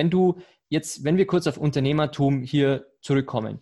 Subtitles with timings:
[0.00, 3.60] Wenn du jetzt, wenn wir kurz auf Unternehmertum hier zurückkommen,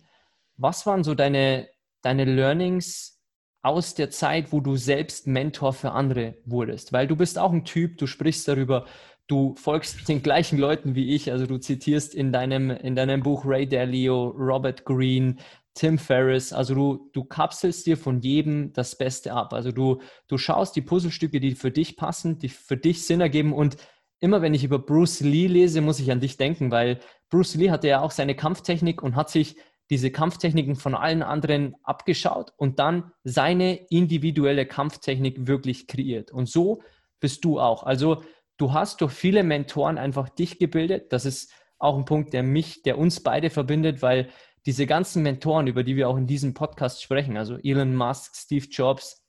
[0.55, 1.67] was waren so deine,
[2.01, 3.21] deine Learnings
[3.61, 6.93] aus der Zeit, wo du selbst Mentor für andere wurdest?
[6.93, 8.85] Weil du bist auch ein Typ, du sprichst darüber,
[9.27, 13.43] du folgst den gleichen Leuten wie ich, also du zitierst in deinem, in deinem Buch
[13.43, 15.35] Ray Dalio, Robert Greene,
[15.73, 19.51] Tim Ferriss, also du, du kapselst dir von jedem das Beste ab.
[19.51, 19.99] Also du,
[20.29, 23.75] du schaust die Puzzlestücke, die für dich passen, die für dich Sinn ergeben und
[24.19, 27.71] immer wenn ich über Bruce Lee lese, muss ich an dich denken, weil Bruce Lee
[27.71, 29.55] hatte ja auch seine Kampftechnik und hat sich
[29.89, 36.31] diese Kampftechniken von allen anderen abgeschaut und dann seine individuelle Kampftechnik wirklich kreiert.
[36.31, 36.83] Und so
[37.19, 37.83] bist du auch.
[37.83, 38.23] Also
[38.57, 41.11] du hast durch viele Mentoren einfach dich gebildet.
[41.11, 44.29] Das ist auch ein Punkt, der mich, der uns beide verbindet, weil
[44.65, 48.67] diese ganzen Mentoren, über die wir auch in diesem Podcast sprechen, also Elon Musk, Steve
[48.69, 49.25] Jobs,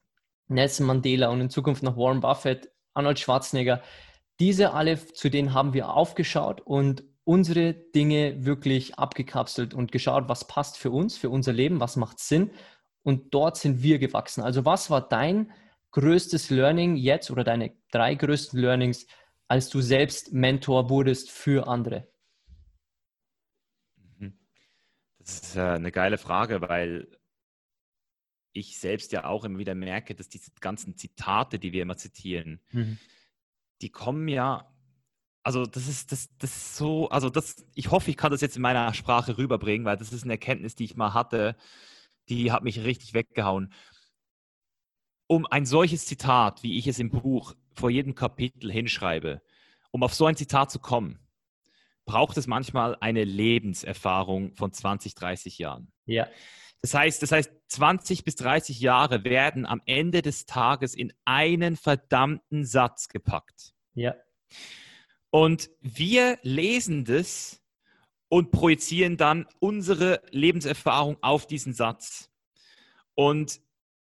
[0.48, 3.80] Nelson Mandela und in Zukunft noch Warren Buffett, Arnold Schwarzenegger,
[4.40, 10.46] diese alle, zu denen haben wir aufgeschaut und unsere Dinge wirklich abgekapselt und geschaut, was
[10.46, 12.50] passt für uns, für unser Leben, was macht Sinn.
[13.02, 14.42] Und dort sind wir gewachsen.
[14.42, 15.52] Also was war dein
[15.92, 19.06] größtes Learning jetzt oder deine drei größten Learnings,
[19.46, 22.08] als du selbst Mentor wurdest für andere?
[24.18, 24.38] Mhm.
[25.18, 27.08] Das ist eine geile Frage, weil
[28.52, 32.60] ich selbst ja auch immer wieder merke, dass diese ganzen Zitate, die wir immer zitieren,
[32.70, 32.98] mhm
[33.82, 34.70] die kommen ja,
[35.42, 38.56] also das ist, das, das ist so, also das, ich hoffe, ich kann das jetzt
[38.56, 41.56] in meiner Sprache rüberbringen, weil das ist eine Erkenntnis, die ich mal hatte,
[42.28, 43.72] die hat mich richtig weggehauen.
[45.26, 49.40] Um ein solches Zitat, wie ich es im Buch vor jedem Kapitel hinschreibe,
[49.90, 51.18] um auf so ein Zitat zu kommen,
[52.04, 55.92] braucht es manchmal eine Lebenserfahrung von 20, 30 Jahren.
[56.06, 56.26] Ja.
[56.82, 61.76] Das heißt, das heißt, 20 bis 30 Jahre werden am Ende des Tages in einen
[61.76, 63.72] verdammten Satz gepackt.
[63.94, 64.14] Ja.
[65.30, 67.62] Und wir lesen das
[68.28, 72.30] und projizieren dann unsere Lebenserfahrung auf diesen Satz.
[73.14, 73.60] Und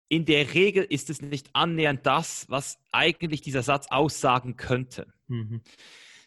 [0.09, 5.13] in der Regel ist es nicht annähernd das, was eigentlich dieser Satz aussagen könnte.
[5.27, 5.61] Mhm.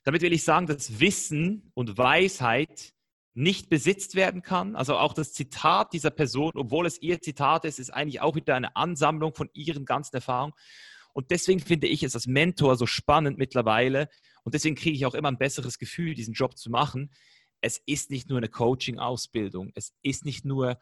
[0.04, 2.92] Damit will ich sagen, dass Wissen und Weisheit
[3.34, 4.76] nicht besitzt werden kann.
[4.76, 8.56] Also auch das Zitat dieser Person, obwohl es ihr Zitat ist, ist eigentlich auch wieder
[8.56, 10.54] eine Ansammlung von ihren ganzen Erfahrungen.
[11.12, 14.08] Und deswegen finde ich es als Mentor so spannend mittlerweile.
[14.42, 17.12] Und deswegen kriege ich auch immer ein besseres Gefühl, diesen Job zu machen.
[17.60, 19.70] Es ist nicht nur eine Coaching-Ausbildung.
[19.74, 20.78] Es ist nicht nur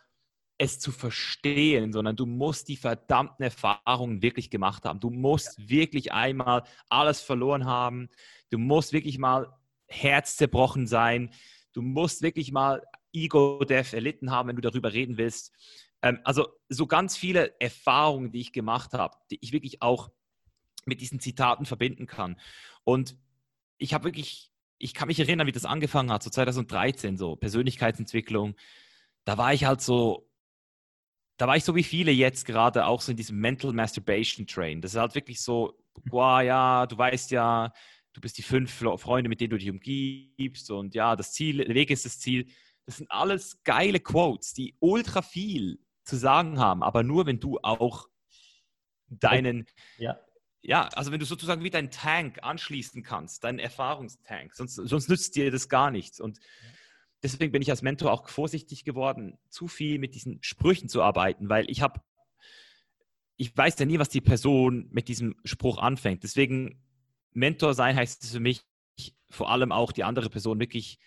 [0.59, 5.01] es zu verstehen, sondern du musst die verdammten Erfahrungen wirklich gemacht haben.
[5.01, 8.09] Du musst wirklich einmal alles verloren haben.
[8.51, 9.57] Du musst wirklich mal
[9.87, 11.31] herzzerbrochen sein
[11.79, 15.53] Du musst wirklich mal Ego-Death erlitten haben, wenn du darüber reden willst.
[16.03, 20.11] Ähm, also so ganz viele Erfahrungen, die ich gemacht habe, die ich wirklich auch
[20.87, 22.35] mit diesen Zitaten verbinden kann.
[22.83, 23.17] Und
[23.77, 28.57] ich habe wirklich, ich kann mich erinnern, wie das angefangen hat, so 2013, so Persönlichkeitsentwicklung.
[29.25, 30.29] Da war ich halt so,
[31.37, 34.81] da war ich so wie viele jetzt gerade auch so in diesem Mental Masturbation Train.
[34.81, 37.73] Das ist halt wirklich so, boah, ja, du weißt ja,
[38.19, 41.75] du bist die fünf Freunde, mit denen du dich umgibst und ja, das Ziel, der
[41.75, 42.47] Weg ist das Ziel.
[42.85, 47.59] Das sind alles geile Quotes, die ultra viel zu sagen haben, aber nur wenn du
[47.63, 48.09] auch
[49.09, 49.67] deinen,
[49.99, 50.19] ja,
[50.63, 55.37] ja also wenn du sozusagen wie deinen Tank anschließen kannst, deinen Erfahrungstank, sonst, sonst nützt
[55.37, 56.19] dir das gar nichts.
[56.19, 56.41] Und
[57.23, 61.49] deswegen bin ich als Mentor auch vorsichtig geworden, zu viel mit diesen Sprüchen zu arbeiten,
[61.49, 62.01] weil ich habe,
[63.37, 66.25] ich weiß ja nie, was die Person mit diesem Spruch anfängt.
[66.25, 66.83] Deswegen
[67.33, 68.63] Mentor sein heißt es für mich
[69.31, 70.99] vor allem auch die andere Person wirklich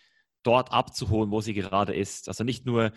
[0.44, 2.28] dort abzuholen, wo sie gerade ist.
[2.28, 2.92] Also nicht nur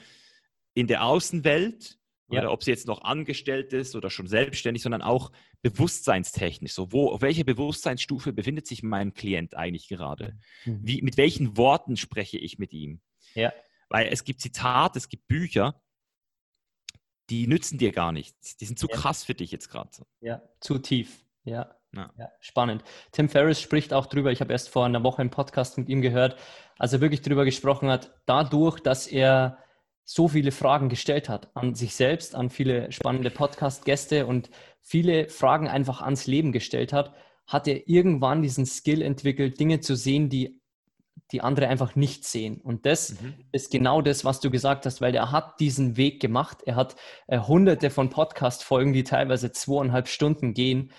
[0.75, 1.99] in der Außenwelt
[2.29, 2.41] ja.
[2.41, 5.33] oder ob sie jetzt noch angestellt ist oder schon selbstständig, sondern auch
[5.63, 6.73] bewusstseinstechnisch.
[6.73, 10.37] So, wo, auf welcher Bewusstseinsstufe befindet sich mein Klient eigentlich gerade?
[10.65, 10.81] Mhm.
[10.83, 13.01] Wie, mit welchen Worten spreche ich mit ihm?
[13.35, 13.53] Ja.
[13.89, 15.81] Weil es gibt Zitate, es gibt Bücher,
[17.31, 18.57] die nützen dir gar nichts.
[18.57, 18.97] Die sind zu ja.
[18.97, 19.91] krass für dich jetzt gerade.
[20.21, 21.25] Ja, zu tief.
[21.45, 21.75] Ja.
[21.97, 22.11] Ja.
[22.19, 22.29] ja.
[22.41, 22.85] spannend.
[23.13, 26.03] Tim Ferriss spricht auch drüber, ich habe erst vor einer Woche einen Podcast mit ihm
[26.03, 26.37] gehört,
[26.79, 29.59] als er wirklich drüber gesprochen hat, dadurch, dass er
[30.05, 34.51] so viele Fragen gestellt hat an sich selbst, an viele spannende Podcast-Gäste und
[34.81, 37.15] viele Fragen einfach ans Leben gestellt hat,
[37.47, 40.61] hat er irgendwann diesen Skill entwickelt, Dinge zu sehen, die
[41.33, 42.61] die andere einfach nicht sehen.
[42.61, 43.35] Und das mhm.
[43.51, 46.59] ist genau das, was du gesagt hast, weil er hat diesen Weg gemacht.
[46.67, 46.97] Er hat
[47.27, 50.91] äh, hunderte von Podcast-Folgen, die teilweise zweieinhalb Stunden gehen.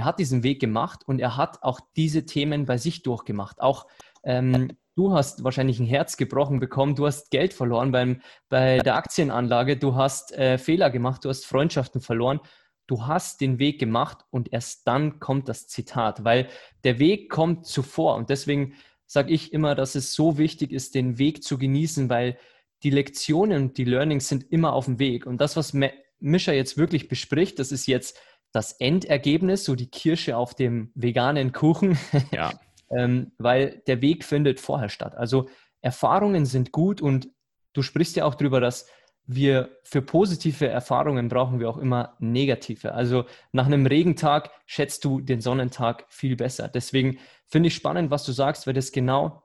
[0.00, 3.60] Er hat diesen Weg gemacht und er hat auch diese Themen bei sich durchgemacht.
[3.60, 3.86] Auch
[4.22, 8.94] ähm, du hast wahrscheinlich ein Herz gebrochen bekommen, du hast Geld verloren beim, bei der
[8.96, 12.40] Aktienanlage, du hast äh, Fehler gemacht, du hast Freundschaften verloren.
[12.86, 16.48] Du hast den Weg gemacht und erst dann kommt das Zitat, weil
[16.82, 18.72] der Weg kommt zuvor und deswegen
[19.06, 22.38] sage ich immer, dass es so wichtig ist, den Weg zu genießen, weil
[22.82, 25.26] die Lektionen die Learnings sind immer auf dem Weg.
[25.26, 25.74] Und das, was
[26.20, 28.18] Mischa jetzt wirklich bespricht, das ist jetzt
[28.52, 31.98] das Endergebnis, so die Kirsche auf dem veganen Kuchen,
[32.32, 32.52] ja.
[32.90, 35.14] ähm, weil der Weg findet vorher statt.
[35.14, 35.48] Also
[35.80, 37.28] Erfahrungen sind gut und
[37.72, 38.86] du sprichst ja auch darüber, dass
[39.26, 42.94] wir für positive Erfahrungen brauchen wir auch immer negative.
[42.94, 46.68] Also nach einem Regentag schätzt du den Sonnentag viel besser.
[46.68, 49.44] Deswegen finde ich spannend, was du sagst, weil das genau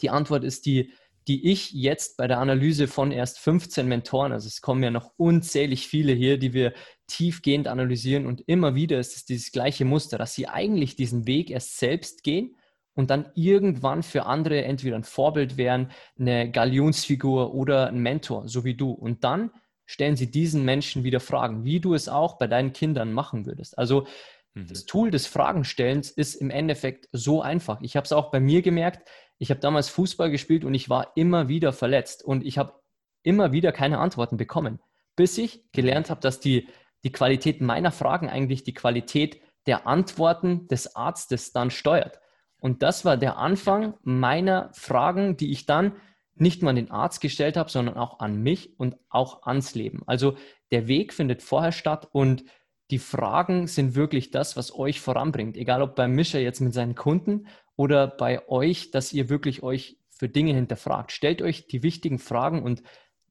[0.00, 0.92] die Antwort ist, die,
[1.28, 5.12] die ich jetzt bei der Analyse von erst 15 Mentoren, also es kommen ja noch
[5.16, 6.72] unzählig viele hier, die wir
[7.10, 11.50] tiefgehend analysieren und immer wieder ist es dieses gleiche Muster, dass sie eigentlich diesen Weg
[11.50, 12.56] erst selbst gehen
[12.94, 18.64] und dann irgendwann für andere entweder ein Vorbild wären, eine Galionsfigur oder ein Mentor, so
[18.64, 18.90] wie du.
[18.90, 19.50] Und dann
[19.86, 23.78] stellen sie diesen Menschen wieder Fragen, wie du es auch bei deinen Kindern machen würdest.
[23.78, 24.06] Also
[24.54, 24.68] mhm.
[24.68, 27.80] das Tool des Fragenstellens ist im Endeffekt so einfach.
[27.80, 29.08] Ich habe es auch bei mir gemerkt.
[29.38, 32.74] Ich habe damals Fußball gespielt und ich war immer wieder verletzt und ich habe
[33.22, 34.80] immer wieder keine Antworten bekommen,
[35.16, 36.68] bis ich gelernt habe, dass die,
[37.04, 42.20] die Qualität meiner Fragen eigentlich die Qualität der Antworten des Arztes dann steuert.
[42.60, 45.92] Und das war der Anfang meiner Fragen, die ich dann
[46.34, 50.02] nicht nur an den Arzt gestellt habe, sondern auch an mich und auch ans Leben.
[50.06, 50.36] Also
[50.70, 52.44] der Weg findet vorher statt und
[52.90, 55.56] die Fragen sind wirklich das, was euch voranbringt.
[55.56, 59.98] Egal ob bei Mischa jetzt mit seinen Kunden oder bei euch, dass ihr wirklich euch
[60.10, 61.12] für Dinge hinterfragt.
[61.12, 62.82] Stellt euch die wichtigen Fragen und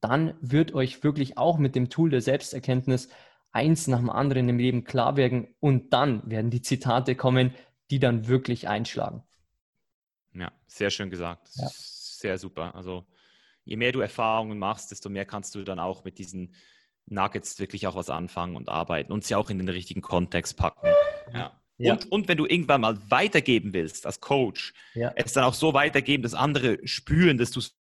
[0.01, 3.09] dann wird euch wirklich auch mit dem Tool der Selbsterkenntnis
[3.51, 7.53] eins nach dem anderen im Leben klar werden und dann werden die Zitate kommen,
[7.89, 9.23] die dann wirklich einschlagen.
[10.33, 11.49] Ja, sehr schön gesagt.
[11.55, 11.67] Ja.
[11.71, 12.75] Sehr super.
[12.75, 13.05] Also
[13.63, 16.53] je mehr du Erfahrungen machst, desto mehr kannst du dann auch mit diesen
[17.05, 20.87] Nuggets wirklich auch was anfangen und arbeiten und sie auch in den richtigen Kontext packen.
[21.33, 21.59] Ja.
[21.77, 21.93] ja.
[21.93, 25.11] Und, und wenn du irgendwann mal weitergeben willst als Coach, ja.
[25.15, 27.75] es dann auch so weitergeben, dass andere spüren, dass du es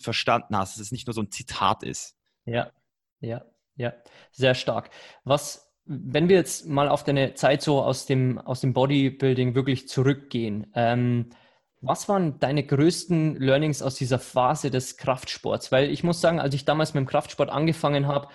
[0.00, 2.16] verstanden hast, dass es nicht nur so ein Zitat ist.
[2.44, 2.72] Ja,
[3.20, 3.44] ja,
[3.80, 3.92] ja,
[4.30, 4.90] sehr stark.
[5.24, 9.88] Was wenn wir jetzt mal auf deine Zeit so aus dem, aus dem Bodybuilding wirklich
[9.88, 11.30] zurückgehen, ähm,
[11.80, 15.72] was waren deine größten Learnings aus dieser Phase des Kraftsports?
[15.72, 18.28] Weil ich muss sagen, als ich damals mit dem Kraftsport angefangen habe,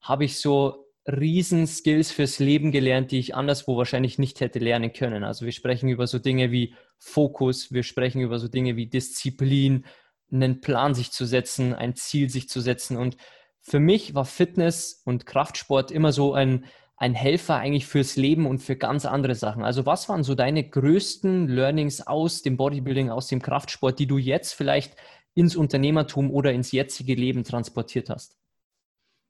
[0.00, 4.92] habe ich so riesen Skills fürs Leben gelernt, die ich anderswo wahrscheinlich nicht hätte lernen
[4.92, 5.24] können.
[5.24, 9.86] Also wir sprechen über so Dinge wie Fokus, wir sprechen über so Dinge wie Disziplin,
[10.30, 12.96] einen Plan sich zu setzen, ein Ziel sich zu setzen.
[12.96, 13.16] Und
[13.62, 16.64] für mich war Fitness und Kraftsport immer so ein,
[16.96, 19.62] ein Helfer eigentlich fürs Leben und für ganz andere Sachen.
[19.62, 24.18] Also was waren so deine größten Learnings aus dem Bodybuilding, aus dem Kraftsport, die du
[24.18, 24.96] jetzt vielleicht
[25.34, 28.36] ins Unternehmertum oder ins jetzige Leben transportiert hast?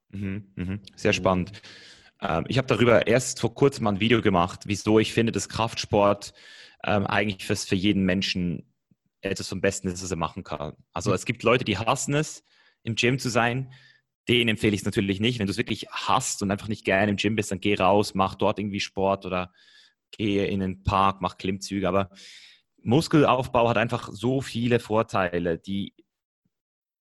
[0.09, 0.79] Mhm, mh.
[0.97, 1.53] Sehr spannend.
[2.21, 6.33] Ähm, ich habe darüber erst vor kurzem ein Video gemacht, wieso ich finde, dass Kraftsport
[6.85, 8.67] ähm, eigentlich fürs, für jeden Menschen
[9.21, 10.73] etwas vom Besten ist, was er machen kann.
[10.93, 11.17] Also mhm.
[11.17, 12.45] es gibt Leute, die hassen es,
[12.83, 13.71] im Gym zu sein
[14.29, 15.39] den empfehle ich es natürlich nicht.
[15.39, 18.15] Wenn du es wirklich hast und einfach nicht gerne im Gym bist, dann geh raus,
[18.15, 19.53] mach dort irgendwie Sport oder
[20.13, 21.89] geh in den Park, mach Klimmzüge.
[21.89, 22.11] Aber
[22.83, 25.95] Muskelaufbau hat einfach so viele Vorteile, die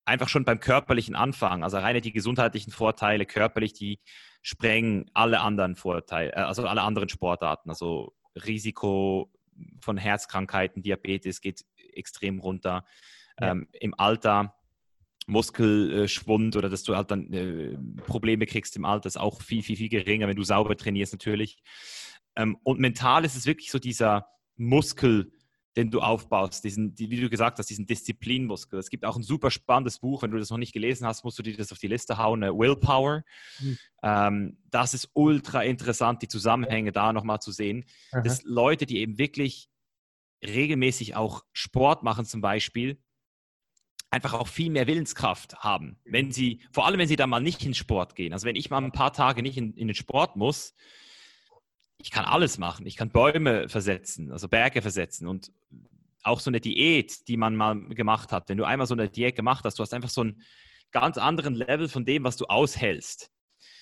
[0.05, 3.99] einfach schon beim körperlichen Anfang, also reine die gesundheitlichen Vorteile körperlich, die
[4.41, 7.69] sprengen alle anderen Vorteile, äh, also alle anderen Sportarten.
[7.69, 9.31] Also Risiko
[9.79, 11.63] von Herzkrankheiten, Diabetes geht
[11.93, 12.85] extrem runter.
[13.39, 13.51] Ja.
[13.51, 14.55] Ähm, Im Alter
[15.31, 19.77] Muskelschwund oder dass du halt dann äh, Probleme kriegst im Alter, ist auch viel, viel,
[19.77, 21.57] viel geringer, wenn du sauber trainierst natürlich.
[22.35, 25.31] Ähm, und mental ist es wirklich so dieser Muskel,
[25.77, 28.77] den du aufbaust, diesen, die, wie du gesagt hast, diesen Disziplinmuskel.
[28.77, 31.39] Es gibt auch ein super spannendes Buch, wenn du das noch nicht gelesen hast, musst
[31.39, 33.23] du dir das auf die Liste hauen, äh, Willpower.
[33.59, 33.77] Mhm.
[34.03, 37.85] Ähm, das ist ultra interessant, die Zusammenhänge da nochmal zu sehen.
[38.11, 38.21] Aha.
[38.21, 39.69] Dass Leute, die eben wirklich
[40.45, 43.01] regelmäßig auch Sport machen zum Beispiel,
[44.11, 45.97] einfach auch viel mehr Willenskraft haben.
[46.05, 48.33] Wenn sie, vor allem wenn sie da mal nicht in Sport gehen.
[48.33, 50.75] Also wenn ich mal ein paar Tage nicht in, in den Sport muss,
[51.97, 52.85] ich kann alles machen.
[52.85, 55.51] Ich kann Bäume versetzen, also Berge versetzen und
[56.23, 58.49] auch so eine Diät, die man mal gemacht hat.
[58.49, 60.43] Wenn du einmal so eine Diät gemacht hast, du hast einfach so einen
[60.91, 63.30] ganz anderen Level von dem, was du aushältst.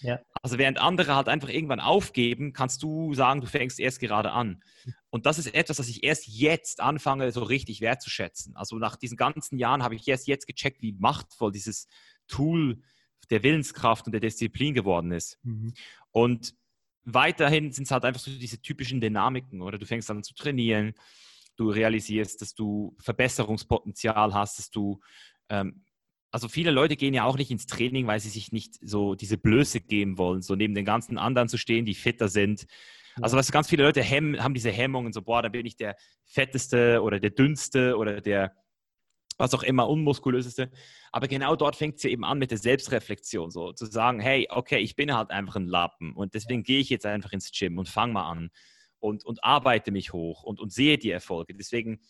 [0.01, 0.19] Ja.
[0.41, 4.61] Also während andere halt einfach irgendwann aufgeben, kannst du sagen, du fängst erst gerade an.
[5.09, 8.55] Und das ist etwas, was ich erst jetzt anfange, so richtig wertzuschätzen.
[8.55, 11.87] Also nach diesen ganzen Jahren habe ich erst jetzt gecheckt, wie machtvoll dieses
[12.27, 12.81] Tool
[13.29, 15.37] der Willenskraft und der Disziplin geworden ist.
[15.43, 15.73] Mhm.
[16.11, 16.55] Und
[17.03, 20.93] weiterhin sind es halt einfach so diese typischen Dynamiken, oder du fängst an zu trainieren,
[21.55, 24.99] du realisierst, dass du Verbesserungspotenzial hast, dass du
[25.49, 25.83] ähm,
[26.31, 29.37] also viele Leute gehen ja auch nicht ins Training, weil sie sich nicht so diese
[29.37, 32.65] Blöße geben wollen, so neben den ganzen anderen zu stehen, die fitter sind.
[33.21, 35.95] Also was ganz viele Leute hemmen, haben diese Hemmungen, so boah, da bin ich der
[36.25, 38.53] fetteste oder der dünnste oder der
[39.37, 40.69] was auch immer unmuskulöseste.
[41.11, 44.47] Aber genau dort fängt es ja eben an mit der Selbstreflexion, so zu sagen, hey,
[44.49, 47.77] okay, ich bin halt einfach ein Lappen und deswegen gehe ich jetzt einfach ins Gym
[47.77, 48.49] und fange mal an
[48.99, 51.55] und, und arbeite mich hoch und, und sehe die Erfolge.
[51.55, 52.01] Deswegen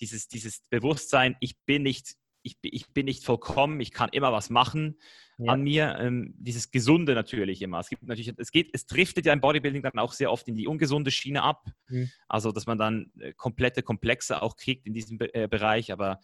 [0.00, 2.14] dieses, dieses Bewusstsein, ich bin nicht
[2.46, 4.98] ich, ich bin nicht vollkommen, ich kann immer was machen
[5.38, 5.52] ja.
[5.52, 5.98] an mir.
[5.98, 7.80] Ähm, dieses Gesunde natürlich immer.
[7.80, 10.54] Es gibt natürlich, es geht, es driftet ja im Bodybuilding dann auch sehr oft in
[10.54, 11.66] die ungesunde Schiene ab.
[11.88, 12.10] Mhm.
[12.28, 15.92] Also, dass man dann äh, komplette Komplexe auch kriegt in diesem äh, Bereich.
[15.92, 16.20] Aber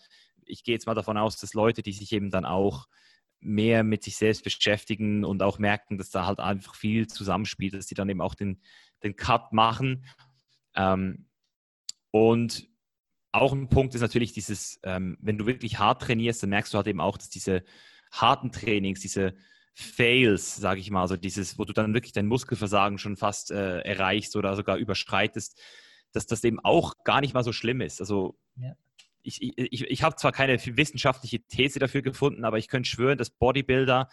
[0.46, 2.86] ich gehe jetzt mal davon aus, dass Leute, die sich eben dann auch
[3.40, 7.86] mehr mit sich selbst beschäftigen und auch merken, dass da halt einfach viel zusammenspielt, dass
[7.86, 8.62] die dann eben auch den,
[9.02, 10.06] den Cut machen.
[10.76, 11.26] Ähm,
[12.12, 12.68] und
[13.32, 16.76] auch ein Punkt ist natürlich dieses, ähm, wenn du wirklich hart trainierst, dann merkst du
[16.76, 17.64] halt eben auch, dass diese
[18.10, 19.34] harten Trainings, diese
[19.74, 23.80] Fails, sage ich mal, also dieses, wo du dann wirklich dein Muskelversagen schon fast äh,
[23.80, 25.58] erreichst oder sogar überschreitest,
[26.12, 28.00] dass das eben auch gar nicht mal so schlimm ist.
[28.00, 28.74] Also ja.
[29.22, 33.30] ich, ich, ich habe zwar keine wissenschaftliche These dafür gefunden, aber ich könnte schwören, dass
[33.30, 34.10] Bodybuilder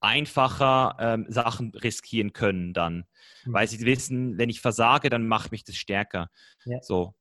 [0.00, 3.04] einfacher ähm, Sachen riskieren können dann,
[3.44, 3.52] mhm.
[3.52, 6.30] weil sie wissen, wenn ich versage, dann macht mich das stärker.
[6.64, 6.82] Ja.
[6.82, 7.14] So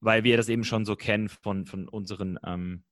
[0.00, 2.84] weil wir das eben schon so kennen von, von, unseren, ähm,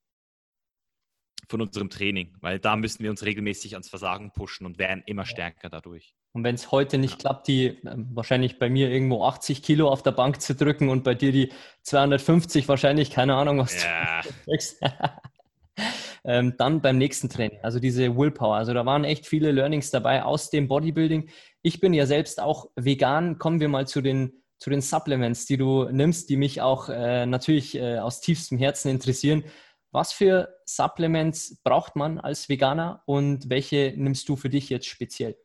[1.49, 2.37] von unserem Training.
[2.41, 6.15] Weil da müssen wir uns regelmäßig ans Versagen pushen und werden immer stärker dadurch.
[6.33, 7.19] Und wenn es heute nicht ja.
[7.19, 11.03] klappt, die äh, wahrscheinlich bei mir irgendwo 80 Kilo auf der Bank zu drücken und
[11.03, 11.51] bei dir die
[11.83, 14.21] 250 wahrscheinlich, keine Ahnung, was ja.
[14.21, 14.83] du kriegst.
[16.25, 18.57] ähm, dann beim nächsten Training, also diese Willpower.
[18.57, 21.31] Also da waren echt viele Learnings dabei aus dem Bodybuilding.
[21.63, 23.39] Ich bin ja selbst auch vegan.
[23.39, 27.27] Kommen wir mal zu den zu den Supplements, die du nimmst, die mich auch äh,
[27.27, 29.45] natürlich äh, aus tiefstem Herzen interessieren.
[29.93, 35.37] Was für Supplements braucht man als Veganer und welche nimmst du für dich jetzt speziell?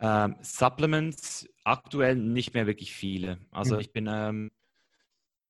[0.00, 3.38] Ähm, Supplements aktuell nicht mehr wirklich viele.
[3.50, 3.80] Also mhm.
[3.80, 4.50] ich bin, ähm,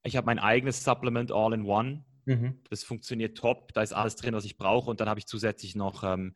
[0.02, 2.04] ich habe mein eigenes Supplement All in One.
[2.26, 2.60] Mhm.
[2.68, 3.72] Das funktioniert top.
[3.72, 4.90] Da ist alles drin, was ich brauche.
[4.90, 6.34] Und dann habe ich zusätzlich noch ähm,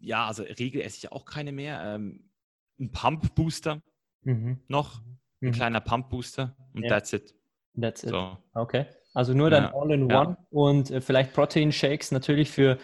[0.00, 1.82] ja, also Regel esse ich auch keine mehr.
[1.84, 2.30] Ähm,
[2.78, 3.82] ein Pump-Booster
[4.22, 4.60] mhm.
[4.68, 5.00] noch,
[5.42, 5.52] ein mhm.
[5.52, 6.90] kleiner Pump-Booster und yeah.
[6.90, 7.34] that's it.
[7.78, 8.10] That's it.
[8.10, 8.36] So.
[8.54, 8.86] Okay.
[9.12, 9.74] Also nur dann ja.
[9.74, 10.46] All-in-One ja.
[10.50, 12.78] und äh, vielleicht Protein-Shakes natürlich für,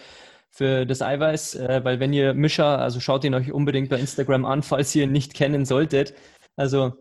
[0.51, 4.45] für das Eiweiß, äh, weil wenn ihr Mischer, also schaut ihn euch unbedingt bei Instagram
[4.45, 6.15] an, falls ihr ihn nicht kennen solltet.
[6.57, 6.95] Also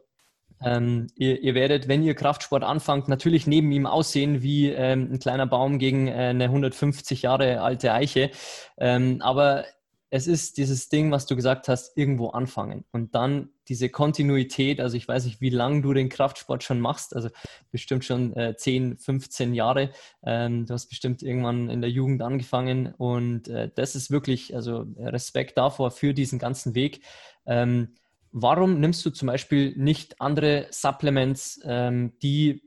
[0.64, 5.20] ähm, ihr, ihr, werdet, wenn ihr Kraftsport anfangt, natürlich neben ihm aussehen wie ähm, ein
[5.20, 8.32] kleiner Baum gegen äh, eine 150 Jahre alte Eiche.
[8.78, 9.66] Ähm, aber
[10.16, 14.80] es ist dieses Ding, was du gesagt hast, irgendwo anfangen und dann diese Kontinuität.
[14.80, 17.28] Also ich weiß nicht, wie lange du den Kraftsport schon machst, also
[17.70, 19.90] bestimmt schon äh, 10, 15 Jahre.
[20.24, 24.86] Ähm, du hast bestimmt irgendwann in der Jugend angefangen und äh, das ist wirklich, also
[24.98, 27.02] Respekt davor für diesen ganzen Weg.
[27.46, 27.90] Ähm,
[28.32, 32.64] warum nimmst du zum Beispiel nicht andere Supplements, ähm, die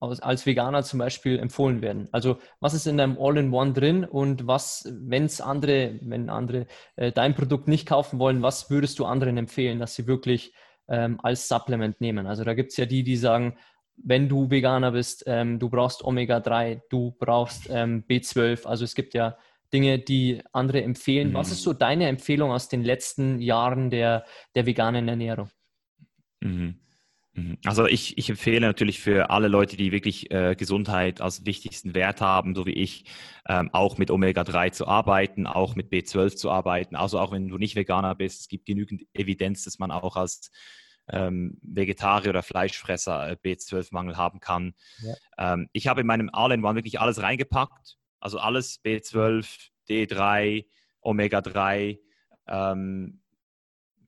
[0.00, 2.08] als Veganer zum Beispiel empfohlen werden?
[2.12, 7.12] Also was ist in deinem All-in-One drin und was, wenn es andere, wenn andere äh,
[7.12, 10.52] dein Produkt nicht kaufen wollen, was würdest du anderen empfehlen, dass sie wirklich
[10.88, 12.26] ähm, als Supplement nehmen?
[12.26, 13.56] Also da gibt es ja die, die sagen,
[13.96, 18.66] wenn du Veganer bist, ähm, du brauchst Omega-3, du brauchst ähm, B12.
[18.66, 19.36] Also es gibt ja
[19.72, 21.30] Dinge, die andere empfehlen.
[21.30, 21.34] Mhm.
[21.34, 24.24] Was ist so deine Empfehlung aus den letzten Jahren der,
[24.54, 25.50] der veganen Ernährung?
[26.40, 26.80] Mhm.
[27.38, 27.58] Mhm.
[27.64, 32.20] Also ich, ich empfehle natürlich für alle Leute, die wirklich äh, Gesundheit als wichtigsten Wert
[32.20, 33.04] haben, so wie ich,
[33.48, 36.96] ähm, auch mit Omega-3 zu arbeiten, auch mit B12 zu arbeiten.
[36.96, 40.50] Also auch wenn du nicht Veganer bist, es gibt genügend Evidenz, dass man auch als
[41.10, 44.74] ähm, Vegetarier oder Fleischfresser äh, B12-Mangel haben kann.
[45.02, 45.52] Ja.
[45.54, 50.66] Ähm, ich habe in meinem All-in-One wirklich alles reingepackt, also alles B12, D3,
[51.00, 52.00] Omega-3,
[52.48, 53.22] ähm,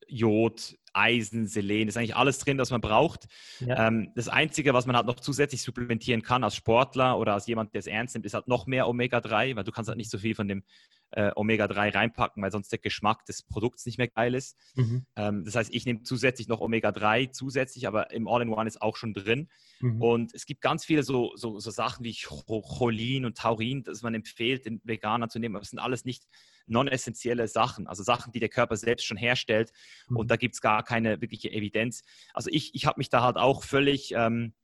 [0.08, 3.26] Jod, Eisen, Selen, ist eigentlich alles drin, was man braucht.
[3.60, 3.88] Ja.
[3.88, 7.74] Ähm, das Einzige, was man halt noch zusätzlich supplementieren kann als Sportler oder als jemand,
[7.74, 10.18] der es ernst nimmt, ist halt noch mehr Omega-3, weil du kannst halt nicht so
[10.18, 10.64] viel von dem
[11.12, 14.56] äh, Omega-3 reinpacken, weil sonst der Geschmack des Produkts nicht mehr geil ist.
[14.76, 15.06] Mhm.
[15.16, 19.12] Ähm, das heißt, ich nehme zusätzlich noch Omega-3 zusätzlich, aber im All-in-One ist auch schon
[19.12, 19.48] drin.
[19.80, 20.00] Mhm.
[20.00, 24.14] Und es gibt ganz viele so, so, so Sachen wie Cholin und Taurin, das man
[24.14, 25.56] empfiehlt, den Veganern zu nehmen.
[25.56, 26.26] Aber das sind alles nicht
[26.70, 29.72] non-essentielle Sachen, also Sachen, die der Körper selbst schon herstellt.
[30.08, 30.16] Mhm.
[30.16, 32.02] Und da gibt es gar keine wirkliche Evidenz.
[32.32, 34.12] Also ich, ich habe mich da halt auch völlig...
[34.14, 34.54] Ähm,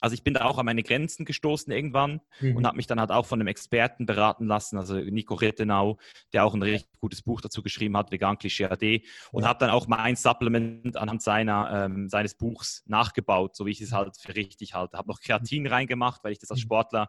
[0.00, 2.56] also ich bin da auch an meine Grenzen gestoßen irgendwann mhm.
[2.56, 5.96] und habe mich dann halt auch von einem Experten beraten lassen, also Nico Rittenau,
[6.32, 9.48] der auch ein richtig gutes Buch dazu geschrieben hat, Vegan Klischee AD, und ja.
[9.48, 13.92] habe dann auch mein Supplement anhand seiner, ähm, seines Buchs nachgebaut, so wie ich es
[13.92, 14.98] halt für richtig halte.
[14.98, 16.64] Habe noch Kreatin reingemacht, weil ich das als mhm.
[16.64, 17.08] Sportler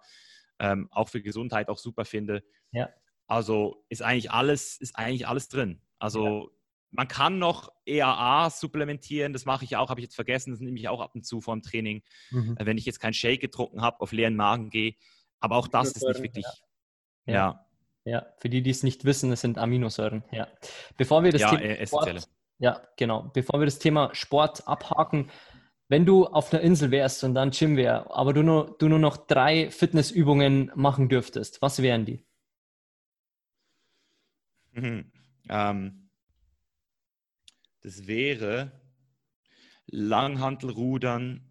[0.60, 2.44] ähm, auch für Gesundheit auch super finde.
[2.72, 2.90] Ja.
[3.28, 5.82] Also ist eigentlich alles, ist eigentlich alles drin.
[6.00, 6.50] Also ja.
[6.96, 10.78] Man kann noch EAA supplementieren, das mache ich auch, habe ich jetzt vergessen, das nehme
[10.78, 12.56] ich auch ab und zu vor dem Training, mhm.
[12.60, 14.94] Wenn ich jetzt keinen Shake getrunken habe, auf leeren Magen gehe.
[15.40, 16.46] Aber auch das ist nicht wirklich.
[17.26, 17.34] Ja.
[17.34, 17.66] ja.
[18.06, 18.26] ja.
[18.38, 20.24] für die, die es nicht wissen, das sind Aminosäuren.
[20.32, 20.48] Ja.
[20.96, 23.32] Bevor wir das ja, Thema äh, Sport, ja, genau.
[23.34, 25.32] Bevor wir das Thema Sport abhaken,
[25.90, 29.00] wenn du auf einer Insel wärst und dann Gym wäre, aber du nur, du nur
[29.00, 32.24] noch drei Fitnessübungen machen dürftest, was wären die?
[34.74, 35.12] Mhm.
[35.50, 36.10] Ähm,
[37.82, 38.72] das wäre
[39.88, 41.50] Langhantelrudern,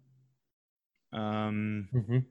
[1.11, 2.25] ähm, mhm.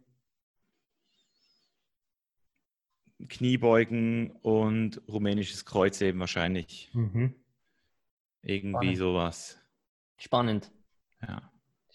[3.29, 6.91] Kniebeugen und rumänisches Kreuzheben wahrscheinlich.
[6.93, 7.37] Mhm.
[8.43, 8.99] Irgendwie Spannend.
[8.99, 9.59] sowas.
[10.17, 10.73] Spannend.
[11.23, 11.52] Ja.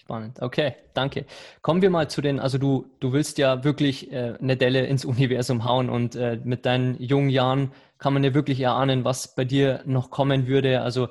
[0.08, 0.42] Spannend.
[0.42, 1.26] Okay, danke.
[1.62, 5.06] Kommen wir mal zu den, also du, du willst ja wirklich äh, eine Delle ins
[5.14, 9.44] Universum hauen und äh, mit deinen jungen Jahren kann man ja wirklich erahnen, was bei
[9.44, 10.82] dir noch kommen würde.
[10.82, 11.10] Also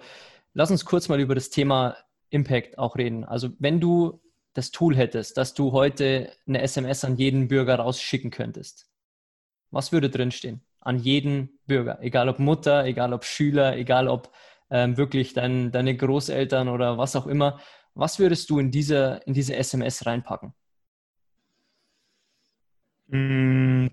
[0.58, 1.98] Lass uns kurz mal über das Thema
[2.30, 3.24] Impact auch reden.
[3.24, 4.22] Also wenn du
[4.54, 8.88] das Tool hättest, dass du heute eine SMS an jeden Bürger rausschicken könntest,
[9.70, 10.62] was würde drinstehen?
[10.80, 14.32] An jeden Bürger, egal ob Mutter, egal ob Schüler, egal ob
[14.70, 17.60] ähm, wirklich dein, deine Großeltern oder was auch immer.
[17.96, 20.52] Was würdest du in diese, in diese SMS reinpacken?
[23.06, 23.86] Mm,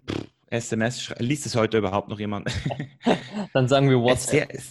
[0.48, 2.50] SMS, liest es heute überhaupt noch jemand?
[3.54, 4.62] Dann sagen wir WhatsApp.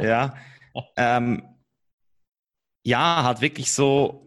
[0.00, 0.34] ja,
[0.96, 1.42] ähm,
[2.82, 4.26] ja, hat wirklich so,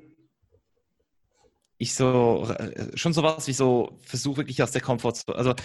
[1.80, 2.48] ich so,
[2.94, 5.56] schon sowas wie so, versuche wirklich aus der Komfortzone, also,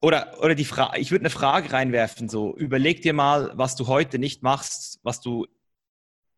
[0.00, 3.86] oder, oder die Frage, ich würde eine Frage reinwerfen, so, überleg dir mal, was du
[3.86, 5.46] heute nicht machst, was du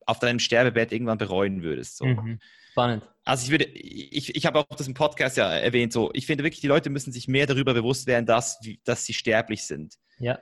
[0.09, 1.99] auf deinem Sterbebett irgendwann bereuen würdest.
[1.99, 2.07] So.
[2.07, 2.39] Mhm.
[2.73, 3.09] Spannend.
[3.25, 6.45] Also ich würde, ich, ich habe auch das im Podcast ja erwähnt, so, ich finde
[6.45, 9.97] wirklich, die Leute müssen sich mehr darüber bewusst werden, dass, dass sie sterblich sind.
[10.19, 10.39] Ja.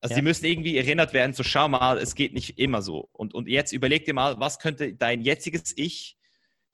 [0.00, 0.16] Also ja.
[0.16, 3.08] sie müssen irgendwie erinnert werden, so schau mal, es geht nicht immer so.
[3.12, 6.18] Und, und jetzt überleg dir mal, was könnte dein jetziges Ich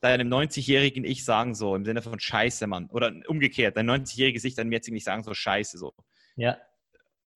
[0.00, 2.88] deinem 90-jährigen Ich sagen, so im Sinne von Scheiße, Mann.
[2.90, 5.92] Oder umgekehrt, dein 90-jähriges Ich deinem jetzigen Ich sagen, so Scheiße, so.
[6.36, 6.56] Ja.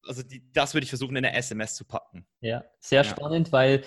[0.07, 2.27] Also die, das würde ich versuchen, in eine SMS zu packen.
[2.41, 3.11] Ja, sehr ja.
[3.11, 3.85] spannend, weil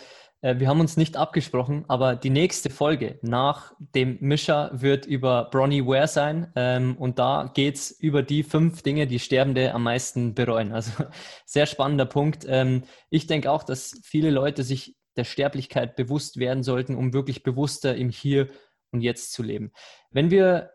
[0.59, 5.85] wir haben uns nicht abgesprochen, aber die nächste Folge nach dem Mischer wird über Bronnie
[5.85, 6.51] Ware sein.
[6.55, 10.71] Ähm, und da geht es über die fünf Dinge, die Sterbende am meisten bereuen.
[10.71, 10.91] Also
[11.45, 12.45] sehr spannender Punkt.
[12.47, 17.41] Ähm, ich denke auch, dass viele Leute sich der Sterblichkeit bewusst werden sollten, um wirklich
[17.41, 18.47] bewusster im Hier
[18.91, 19.71] und Jetzt zu leben.
[20.11, 20.71] Wenn wir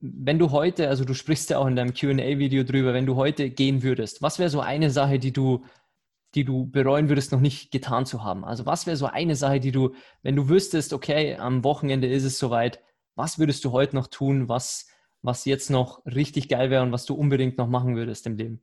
[0.00, 3.48] wenn du heute, also du sprichst ja auch in deinem QA-Video drüber, wenn du heute
[3.48, 5.64] gehen würdest, was wäre so eine Sache, die du
[6.36, 8.44] die du bereuen würdest, noch nicht getan zu haben?
[8.44, 12.24] Also was wäre so eine Sache, die du, wenn du wüsstest, okay, am Wochenende ist
[12.24, 12.80] es soweit,
[13.14, 14.86] was würdest du heute noch tun, was,
[15.22, 18.60] was jetzt noch richtig geil wäre und was du unbedingt noch machen würdest im Leben?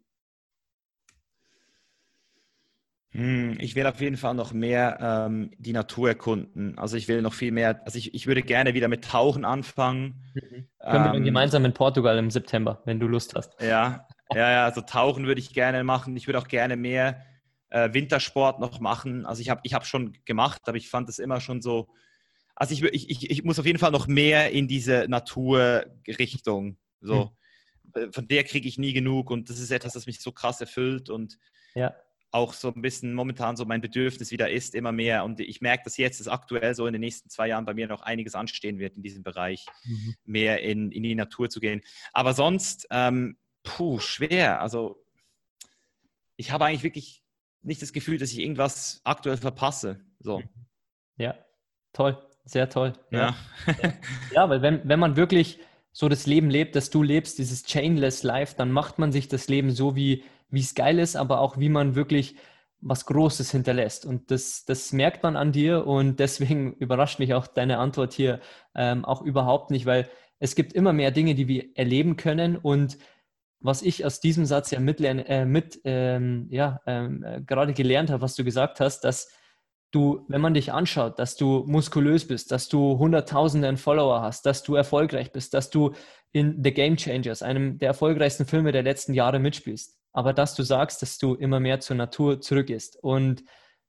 [3.13, 6.77] Hm, ich will auf jeden Fall noch mehr ähm, die Natur erkunden.
[6.77, 10.23] Also ich will noch viel mehr, also ich, ich würde gerne wieder mit Tauchen anfangen.
[10.33, 10.67] Mhm.
[10.79, 13.59] Können ähm, wir gemeinsam in Portugal im September, wenn du Lust hast.
[13.61, 16.15] Ja, ja, ja, also Tauchen würde ich gerne machen.
[16.17, 17.23] Ich würde auch gerne mehr
[17.73, 19.25] äh, Wintersport noch machen.
[19.25, 21.89] Also ich habe ich hab schon gemacht, aber ich fand es immer schon so.
[22.55, 26.77] Also ich, ich, ich muss auf jeden Fall noch mehr in diese Naturrichtung.
[27.01, 27.31] So.
[27.95, 28.13] Hm.
[28.13, 31.09] Von der kriege ich nie genug und das ist etwas, das mich so krass erfüllt
[31.09, 31.39] und
[31.73, 31.95] ja.
[32.31, 35.23] auch so ein bisschen momentan so mein Bedürfnis wieder ist, immer mehr.
[35.23, 37.87] Und ich merke, dass jetzt, dass aktuell so in den nächsten zwei Jahren bei mir
[37.87, 40.15] noch einiges anstehen wird in diesem Bereich, mhm.
[40.25, 41.81] mehr in, in die Natur zu gehen.
[42.13, 44.61] Aber sonst, ähm, puh, schwer.
[44.61, 45.03] Also
[46.37, 47.22] ich habe eigentlich wirklich
[47.63, 49.99] nicht das Gefühl, dass ich irgendwas aktuell verpasse.
[50.19, 50.41] So.
[51.17, 51.35] Ja,
[51.93, 52.93] toll, sehr toll.
[53.11, 53.35] Ja,
[53.67, 53.93] ja,
[54.33, 55.59] ja weil wenn, wenn man wirklich
[55.91, 59.47] so das Leben lebt, das du lebst, dieses Chainless Life, dann macht man sich das
[59.47, 62.35] Leben so, wie es geil ist, aber auch wie man wirklich
[62.81, 64.05] was Großes hinterlässt.
[64.05, 68.39] Und das, das merkt man an dir und deswegen überrascht mich auch deine Antwort hier
[68.75, 72.97] ähm, auch überhaupt nicht, weil es gibt immer mehr Dinge, die wir erleben können und
[73.63, 78.09] was ich aus diesem Satz ja mit, äh, mit ähm, ja, ähm, äh, gerade gelernt
[78.09, 79.29] habe, was du gesagt hast, dass
[79.91, 84.63] du, wenn man dich anschaut, dass du muskulös bist, dass du Hunderttausende Follower hast, dass
[84.63, 85.93] du erfolgreich bist, dass du
[86.33, 90.63] in The Game Changers, einem der erfolgreichsten Filme der letzten Jahre mitspielst, aber dass du
[90.63, 93.01] sagst, dass du immer mehr zur Natur zurückgehst.
[93.01, 93.43] Und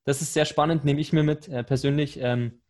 [0.05, 2.61] das ist sehr spannend, nehme ich mir mit äh, persönlich, ähm,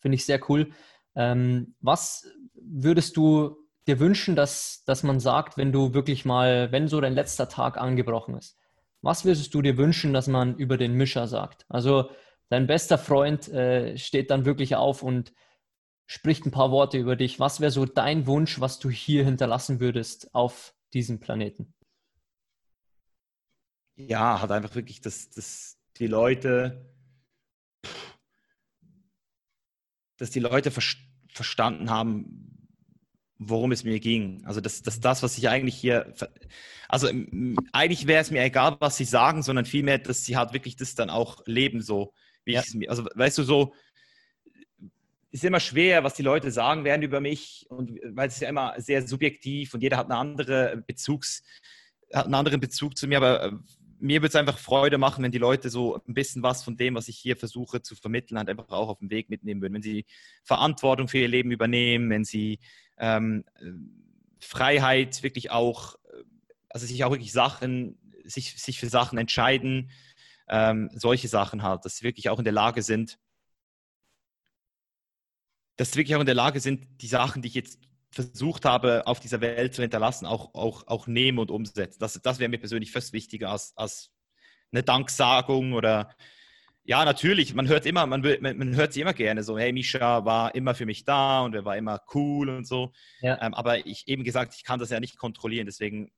[0.00, 0.70] finde ich sehr cool.
[1.16, 6.88] Ähm, was würdest du dir wünschen, dass, dass man sagt, wenn du wirklich mal, wenn
[6.88, 8.58] so dein letzter Tag angebrochen ist?
[9.00, 11.66] Was würdest du dir wünschen, dass man über den Mischer sagt?
[11.68, 12.10] Also
[12.48, 15.32] dein bester Freund äh, steht dann wirklich auf und
[16.06, 17.40] spricht ein paar Worte über dich.
[17.40, 21.74] Was wäre so dein Wunsch, was du hier hinterlassen würdest auf diesem Planeten?
[23.96, 26.86] Ja, hat einfach wirklich, dass, dass die Leute,
[30.18, 32.51] dass die Leute verstanden haben,
[33.48, 34.42] worum es mir ging.
[34.44, 36.12] Also dass, dass das, was ich eigentlich hier,
[36.88, 37.08] also
[37.72, 40.94] eigentlich wäre es mir egal, was sie sagen, sondern vielmehr, dass sie halt wirklich das
[40.94, 42.12] dann auch leben, so
[42.44, 42.60] wie ja.
[42.60, 43.74] ich es mir, also weißt du, so
[45.30, 48.48] ist immer schwer, was die Leute sagen werden über mich und weil es ist ja
[48.50, 51.42] immer sehr subjektiv und jeder hat eine andere Bezugs,
[52.12, 53.52] hat einen anderen Bezug zu mir, aber äh,
[54.02, 56.96] mir würde es einfach Freude machen, wenn die Leute so ein bisschen was von dem,
[56.96, 59.74] was ich hier versuche zu vermitteln, halt einfach auch auf dem Weg mitnehmen würden.
[59.74, 60.06] Wenn sie
[60.42, 62.58] Verantwortung für ihr Leben übernehmen, wenn sie
[62.98, 63.44] ähm,
[64.40, 66.24] Freiheit wirklich auch, äh,
[66.68, 69.92] also sich auch wirklich Sachen, sich, sich für Sachen entscheiden,
[70.48, 73.20] ähm, solche Sachen halt, dass sie wirklich auch in der Lage sind,
[75.76, 77.78] dass sie wirklich auch in der Lage sind, die Sachen, die ich jetzt
[78.12, 81.98] versucht habe, auf dieser Welt zu hinterlassen, auch, auch, auch nehmen und umsetzen.
[81.98, 84.10] Das, das wäre mir persönlich fast wichtiger als, als
[84.70, 86.14] eine Danksagung oder
[86.84, 90.54] ja, natürlich, man hört immer, man, man hört sie immer gerne so, hey, Misha war
[90.54, 92.92] immer für mich da und er war immer cool und so.
[93.20, 93.40] Ja.
[93.40, 96.10] Ähm, aber ich eben gesagt, ich kann das ja nicht kontrollieren, deswegen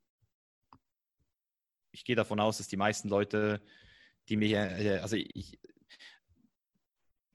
[1.95, 3.63] ich gehe davon aus, dass die meisten Leute,
[4.29, 5.59] die mir, äh, also ich,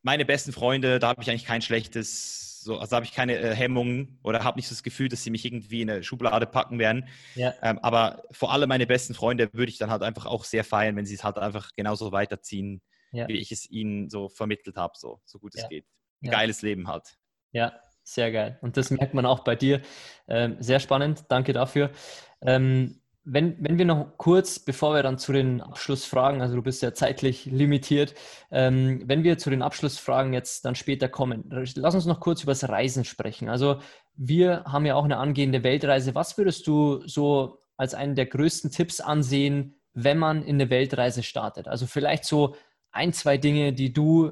[0.02, 3.56] meine besten Freunde, da habe ich eigentlich kein schlechtes, so, also habe ich keine äh,
[3.56, 7.08] Hemmungen oder habe nicht das Gefühl, dass sie mich irgendwie in eine Schublade packen werden.
[7.36, 7.54] Ja.
[7.62, 10.96] Ähm, aber vor allem meine besten Freunde würde ich dann halt einfach auch sehr feiern,
[10.96, 13.28] wenn sie es halt einfach genauso weiterziehen ja.
[13.28, 15.86] wie ich es ihnen so vermittelt habe, so, so gut es geht.
[16.22, 17.18] Ein geiles Leben hat.
[17.52, 18.60] Ja, sehr geil.
[18.62, 19.82] Und das merkt man auch bei dir.
[20.28, 21.92] Ähm, sehr spannend, danke dafür.
[22.42, 26.82] Ähm, wenn, wenn wir noch kurz, bevor wir dann zu den Abschlussfragen, also du bist
[26.82, 28.16] ja zeitlich limitiert,
[28.50, 32.52] ähm, wenn wir zu den Abschlussfragen jetzt dann später kommen, lass uns noch kurz über
[32.52, 33.48] das Reisen sprechen.
[33.48, 33.80] Also
[34.16, 36.16] wir haben ja auch eine angehende Weltreise.
[36.16, 41.22] Was würdest du so als einen der größten Tipps ansehen, wenn man in eine Weltreise
[41.22, 41.68] startet?
[41.68, 42.56] Also vielleicht so
[42.92, 44.32] ein, zwei Dinge, die du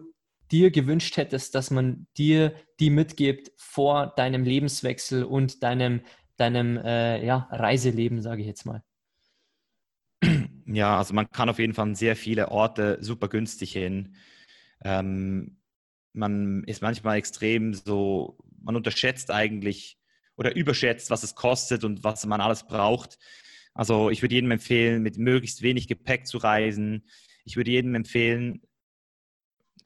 [0.52, 6.02] dir gewünscht hättest, dass man dir die mitgibt vor deinem Lebenswechsel und deinem,
[6.38, 8.84] deinem äh, ja, Reiseleben, sage ich jetzt mal?
[10.65, 14.15] Ja, also man kann auf jeden Fall sehr viele Orte super günstig hin.
[14.84, 15.58] Ähm,
[16.13, 19.97] man ist manchmal extrem so, man unterschätzt eigentlich
[20.36, 23.17] oder überschätzt, was es kostet und was man alles braucht.
[23.73, 27.08] Also ich würde jedem empfehlen, mit möglichst wenig Gepäck zu reisen,
[27.45, 28.62] ich würde jedem empfehlen,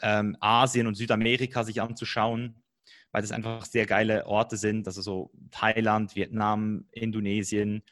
[0.02, 2.64] ähm, Asien und Südamerika sich anzuschauen,
[3.12, 4.88] weil das einfach sehr geile Orte sind.
[4.88, 7.84] Also so Thailand, Vietnam, Indonesien,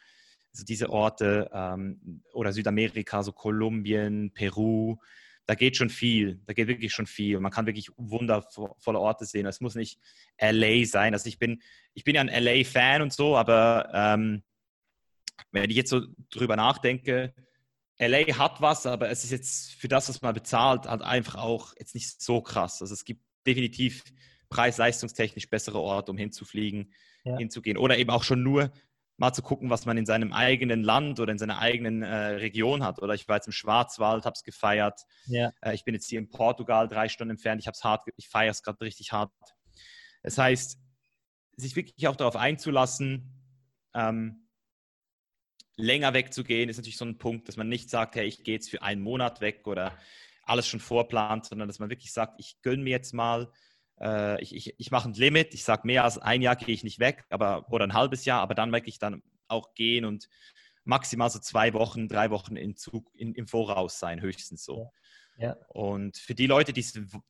[0.54, 4.98] also diese Orte ähm, oder Südamerika, so Kolumbien, Peru.
[5.46, 7.40] Da geht schon viel, da geht wirklich schon viel.
[7.40, 9.48] Man kann wirklich wundervolle Orte sehen.
[9.48, 10.00] Es muss nicht
[10.40, 11.14] LA sein.
[11.14, 11.62] Also ich bin,
[11.94, 14.44] ich bin ja ein LA-Fan und so, aber ähm,
[15.52, 17.34] wenn ich jetzt so drüber nachdenke,
[18.00, 21.74] LA hat was, aber es ist jetzt für das, was man bezahlt, halt einfach auch
[21.78, 22.82] jetzt nicht so krass.
[22.82, 24.04] Also es gibt definitiv
[24.50, 27.38] preis-leistungstechnisch bessere Orte, um hinzufliegen, ja.
[27.38, 27.78] hinzugehen.
[27.78, 28.72] Oder eben auch schon nur
[29.20, 32.84] mal zu gucken, was man in seinem eigenen Land oder in seiner eigenen äh, Region
[32.84, 33.02] hat.
[33.02, 35.02] Oder ich war jetzt im Schwarzwald, habe es gefeiert.
[35.28, 35.52] Ja.
[35.62, 37.62] Äh, ich bin jetzt hier in Portugal drei Stunden entfernt.
[37.62, 39.32] Ich habe es hart, ich feiere es gerade richtig hart.
[40.24, 40.80] Das heißt,
[41.58, 43.34] sich wirklich auch darauf einzulassen,
[43.94, 44.48] ähm,
[45.76, 48.70] länger wegzugehen, ist natürlich so ein Punkt, dass man nicht sagt, hey, ich gehe jetzt
[48.70, 49.98] für einen Monat weg oder
[50.44, 53.52] alles schon vorplant, sondern dass man wirklich sagt, ich gönne mir jetzt mal,
[54.02, 56.84] äh, ich, ich, ich mache ein Limit, ich sage, mehr als ein Jahr gehe ich
[56.84, 60.30] nicht weg, aber, oder ein halbes Jahr, aber dann wirklich dann auch gehen und
[60.84, 64.92] maximal so zwei Wochen, drei Wochen in Zug, in, im Voraus sein, höchstens so.
[65.38, 65.56] Ja.
[65.70, 66.86] Und für die Leute, die,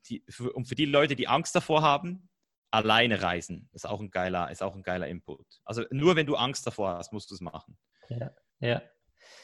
[0.07, 2.29] die, für, und für die Leute, die Angst davor haben,
[2.71, 5.45] alleine reisen, ist auch ein geiler, ist auch ein geiler Input.
[5.63, 7.77] Also nur wenn du Angst davor hast, musst du es machen.
[8.09, 8.81] Ja, ja.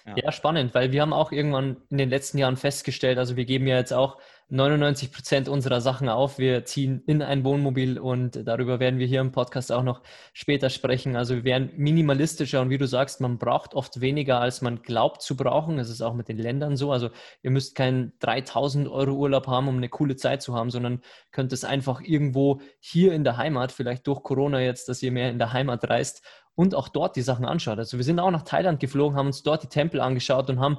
[0.05, 0.15] Ja.
[0.15, 0.31] ja.
[0.31, 3.77] spannend, weil wir haben auch irgendwann in den letzten Jahren festgestellt, also wir geben ja
[3.77, 6.37] jetzt auch 99 Prozent unserer Sachen auf.
[6.37, 10.03] Wir ziehen in ein Wohnmobil und darüber werden wir hier im Podcast auch noch
[10.33, 11.15] später sprechen.
[11.15, 15.23] Also wir werden minimalistischer und wie du sagst, man braucht oft weniger, als man glaubt
[15.23, 15.77] zu brauchen.
[15.77, 16.91] Das ist auch mit den Ländern so.
[16.91, 17.09] Also
[17.41, 21.51] ihr müsst keinen 3000 Euro Urlaub haben, um eine coole Zeit zu haben, sondern könnt
[21.51, 25.39] es einfach irgendwo hier in der Heimat, vielleicht durch Corona jetzt, dass ihr mehr in
[25.39, 27.77] der Heimat reist und auch dort die Sachen anschaut.
[27.77, 30.77] Also wir sind auch nach Thailand geflogen, haben uns dort die Tempel angeschaut und haben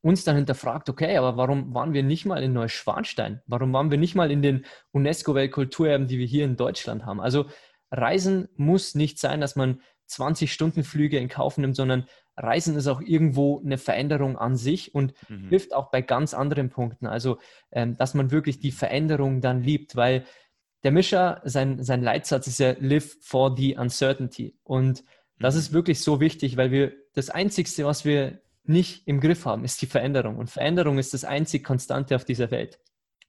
[0.00, 3.42] uns dann hinterfragt, okay, aber warum waren wir nicht mal in Neuschwanstein?
[3.46, 7.20] Warum waren wir nicht mal in den UNESCO-Weltkulturerben, die wir hier in Deutschland haben?
[7.20, 7.46] Also
[7.90, 12.06] Reisen muss nicht sein, dass man 20 Stunden Flüge in Kauf nimmt, sondern
[12.36, 15.48] Reisen ist auch irgendwo eine Veränderung an sich und mhm.
[15.48, 17.06] hilft auch bei ganz anderen Punkten.
[17.06, 17.38] Also,
[17.72, 20.24] ähm, dass man wirklich die Veränderung dann liebt, weil
[20.84, 24.56] der Mischer, sein, sein Leitsatz ist ja Live for the Uncertainty.
[24.62, 25.02] Und
[25.38, 25.60] das mhm.
[25.60, 29.80] ist wirklich so wichtig, weil wir das Einzige, was wir nicht im Griff haben, ist
[29.82, 30.36] die Veränderung.
[30.36, 32.78] Und Veränderung ist das einzig Konstante auf dieser Welt.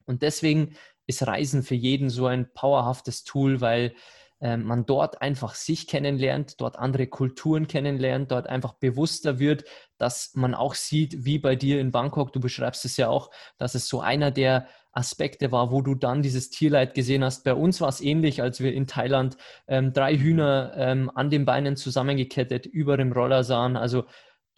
[0.05, 0.75] Und deswegen
[1.07, 3.93] ist Reisen für jeden so ein powerhaftes Tool, weil
[4.41, 9.65] äh, man dort einfach sich kennenlernt, dort andere Kulturen kennenlernt, dort einfach bewusster wird,
[9.97, 13.75] dass man auch sieht, wie bei dir in Bangkok, du beschreibst es ja auch, dass
[13.75, 17.43] es so einer der Aspekte war, wo du dann dieses Tierleid gesehen hast.
[17.43, 21.45] Bei uns war es ähnlich, als wir in Thailand ähm, drei Hühner ähm, an den
[21.45, 23.75] Beinen zusammengekettet über dem Roller sahen.
[23.75, 24.05] Also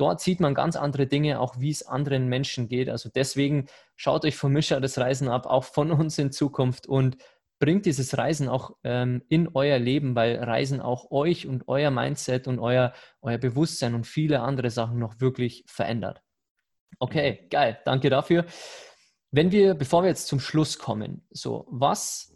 [0.02, 2.90] dort sieht man ganz andere Dinge, auch wie es anderen Menschen geht.
[2.90, 7.18] Also deswegen schaut euch vom Mischer das Reisen ab, auch von uns in Zukunft und
[7.60, 12.48] bringt dieses Reisen auch ähm, in euer Leben, weil Reisen auch euch und euer Mindset
[12.48, 16.24] und euer, euer Bewusstsein und viele andere Sachen noch wirklich verändert.
[16.98, 17.50] Okay, mhm.
[17.50, 18.46] geil, danke dafür.
[19.30, 22.36] Wenn wir, bevor wir jetzt zum Schluss kommen, so was,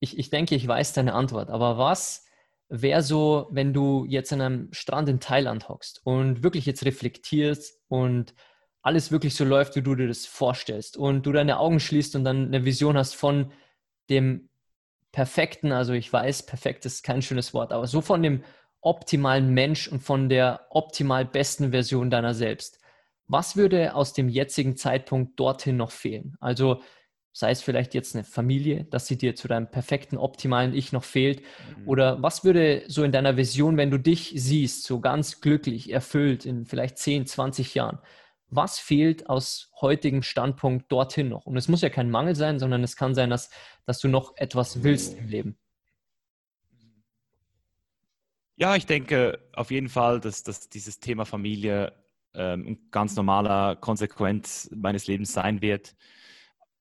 [0.00, 2.24] ich, ich denke, ich weiß deine Antwort, aber was
[2.72, 7.82] wäre so, wenn du jetzt an einem Strand in Thailand hockst und wirklich jetzt reflektierst
[7.88, 8.34] und
[8.80, 12.24] alles wirklich so läuft, wie du dir das vorstellst und du deine Augen schließt und
[12.24, 13.52] dann eine Vision hast von
[14.08, 14.48] dem
[15.12, 18.42] perfekten, also ich weiß, perfekt ist kein schönes Wort, aber so von dem
[18.80, 22.80] optimalen Mensch und von der optimal besten Version deiner selbst.
[23.28, 26.36] Was würde aus dem jetzigen Zeitpunkt dorthin noch fehlen?
[26.40, 26.80] Also
[27.32, 31.04] sei es vielleicht jetzt eine Familie, dass sie dir zu deinem perfekten, optimalen Ich noch
[31.04, 31.40] fehlt?
[31.40, 31.88] Mhm.
[31.88, 36.44] Oder was würde so in deiner Vision, wenn du dich siehst, so ganz glücklich, erfüllt
[36.44, 37.98] in vielleicht 10, 20 Jahren,
[38.48, 41.46] was fehlt aus heutigem Standpunkt dorthin noch?
[41.46, 43.50] Und es muss ja kein Mangel sein, sondern es kann sein, dass,
[43.86, 45.58] dass du noch etwas willst im Leben.
[48.56, 51.94] Ja, ich denke auf jeden Fall, dass, dass dieses Thema Familie
[52.34, 55.96] ähm, ein ganz normaler Konsequenz meines Lebens sein wird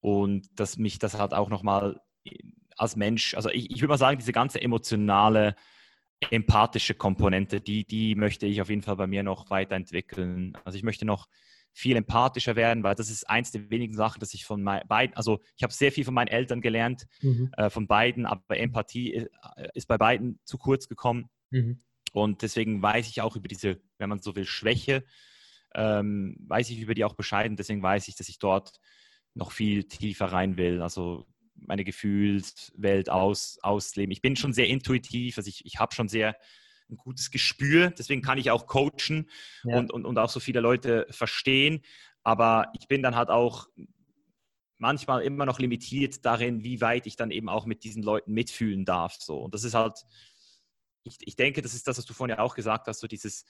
[0.02, 2.02] und dass mich das halt auch nochmal
[2.76, 5.56] als Mensch, also ich, ich würde mal sagen, diese ganze emotionale,
[6.30, 10.58] empathische Komponente, die, die möchte ich auf jeden Fall bei mir noch weiterentwickeln.
[10.64, 11.28] Also ich möchte noch
[11.74, 15.40] viel empathischer werden, weil das ist eins der wenigen Sachen, dass ich von beiden, also
[15.56, 17.50] ich habe sehr viel von meinen Eltern gelernt, mhm.
[17.58, 21.30] äh, von beiden, aber Empathie ist, äh, ist bei beiden zu kurz gekommen.
[21.50, 21.82] Mhm.
[22.14, 25.06] Und deswegen weiß ich auch über diese, wenn man so will, Schwäche,
[25.74, 28.80] ähm, weiß ich über die auch Bescheid und deswegen weiß ich, dass ich dort
[29.34, 30.82] noch viel tiefer rein will.
[30.82, 34.12] Also meine Gefühlswelt aus, ausleben.
[34.12, 36.36] Ich bin schon sehr intuitiv, also ich, ich habe schon sehr
[36.90, 39.30] ein gutes Gespür, deswegen kann ich auch coachen
[39.64, 39.78] ja.
[39.78, 41.82] und, und, und auch so viele Leute verstehen.
[42.24, 43.68] Aber ich bin dann halt auch
[44.78, 48.84] manchmal immer noch limitiert darin, wie weit ich dann eben auch mit diesen Leuten mitfühlen
[48.84, 49.16] darf.
[49.20, 49.38] So.
[49.38, 50.06] Und das ist halt,
[51.04, 53.46] ich, ich denke, das ist das, was du vorhin ja auch gesagt hast, so dieses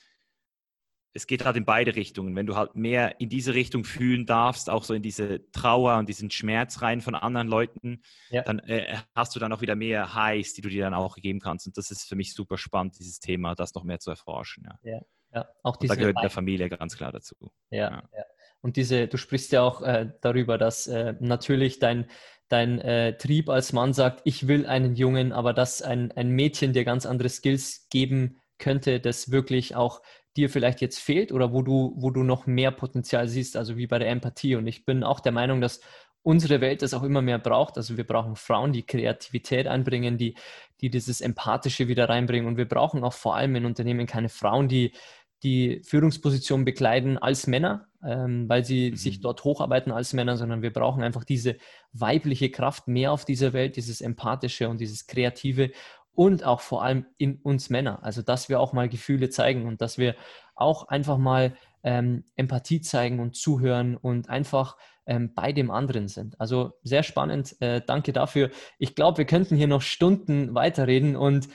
[1.14, 2.36] es geht halt in beide Richtungen.
[2.36, 6.08] Wenn du halt mehr in diese Richtung fühlen darfst, auch so in diese Trauer und
[6.08, 8.44] diesen Schmerz rein von anderen Leuten, ja.
[8.44, 11.40] dann äh, hast du dann auch wieder mehr Highs, die du dir dann auch geben
[11.40, 11.68] kannst.
[11.68, 14.66] Und das ist für mich super spannend, dieses Thema, das noch mehr zu erforschen.
[14.84, 15.02] Ja, ja,
[15.34, 15.48] ja.
[15.64, 17.36] Auch diese, und da gehört der Familie ganz klar dazu.
[17.70, 18.04] Ja, ja.
[18.16, 18.24] ja.
[18.62, 22.06] Und diese, du sprichst ja auch äh, darüber, dass äh, natürlich dein,
[22.48, 26.72] dein äh, Trieb als Mann sagt, ich will einen Jungen, aber dass ein, ein Mädchen
[26.72, 30.02] dir ganz andere Skills geben könnte, das wirklich auch
[30.38, 33.88] dir vielleicht jetzt fehlt oder wo du, wo du noch mehr Potenzial siehst, also wie
[33.88, 34.56] bei der Empathie.
[34.56, 35.82] Und ich bin auch der Meinung, dass
[36.24, 37.78] unsere Welt das auch immer mehr braucht.
[37.78, 40.36] Also wir brauchen Frauen, die Kreativität einbringen, die,
[40.80, 42.48] die dieses Empathische wieder reinbringen.
[42.48, 44.94] Und wir brauchen auch vor allem in Unternehmen keine Frauen, die
[45.44, 48.96] die Führungsposition bekleiden als Männer, ähm, weil sie mhm.
[48.96, 51.58] sich dort hocharbeiten als Männer, sondern wir brauchen einfach diese
[51.94, 55.72] weibliche Kraft mehr auf dieser Welt, dieses Empathische und dieses Kreative
[56.14, 58.04] und auch vor allem in uns Männer.
[58.04, 60.16] Also, dass wir auch mal Gefühle zeigen und dass wir
[60.56, 66.40] auch einfach mal ähm, Empathie zeigen und zuhören und einfach ähm, bei dem anderen sind.
[66.40, 67.56] Also sehr spannend.
[67.60, 68.52] Äh, danke dafür.
[68.78, 71.48] Ich glaube, wir könnten hier noch Stunden weiterreden und